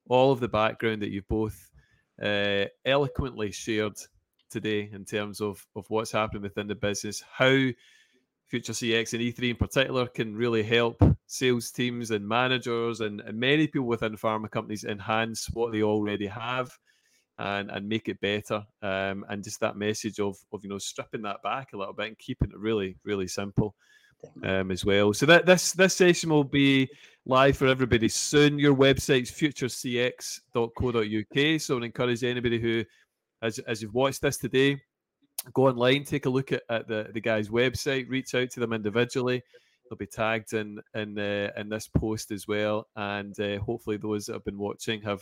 [0.08, 1.72] all of the background that you've both
[2.22, 3.98] uh, eloquently shared
[4.52, 7.70] today in terms of of what's happening within the business, how
[8.46, 13.40] Future CX and E3 in particular can really help sales teams and managers and, and
[13.40, 16.78] many people within pharma companies enhance what they already have
[17.40, 18.64] and and make it better.
[18.84, 22.10] Um, and just that message of of you know stripping that back a little bit
[22.10, 23.74] and keeping it really really simple.
[24.44, 25.14] Um, as well.
[25.14, 26.90] So that this this session will be
[27.26, 28.60] live for everybody soon.
[28.60, 31.62] Your website's futurecx.co.uk.
[31.62, 32.84] So I encourage anybody who,
[33.42, 34.82] as as you've watched this today,
[35.54, 38.74] go online, take a look at, at the the guy's website, reach out to them
[38.74, 39.44] individually.
[39.90, 44.26] They'll be tagged in in uh, in this post as well, and uh, hopefully those
[44.26, 45.22] that have been watching have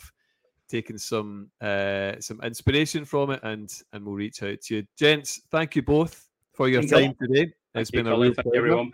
[0.68, 5.42] taken some uh, some inspiration from it, and and we'll reach out to you, gents.
[5.50, 7.52] Thank you both for your time today.
[7.74, 8.56] Thank it's been a real pleasure.
[8.56, 8.92] everyone.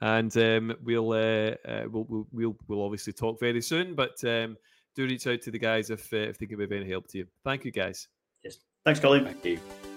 [0.00, 4.56] And um, we'll, uh, uh, we'll, we'll we'll we'll obviously talk very soon, but um,
[4.96, 7.06] do reach out to the guys if uh, if they can be of any help
[7.08, 7.26] to you.
[7.44, 8.08] Thank you, guys.
[8.42, 8.58] Yes.
[8.84, 9.24] Thanks, Colin.
[9.24, 9.91] Thank you.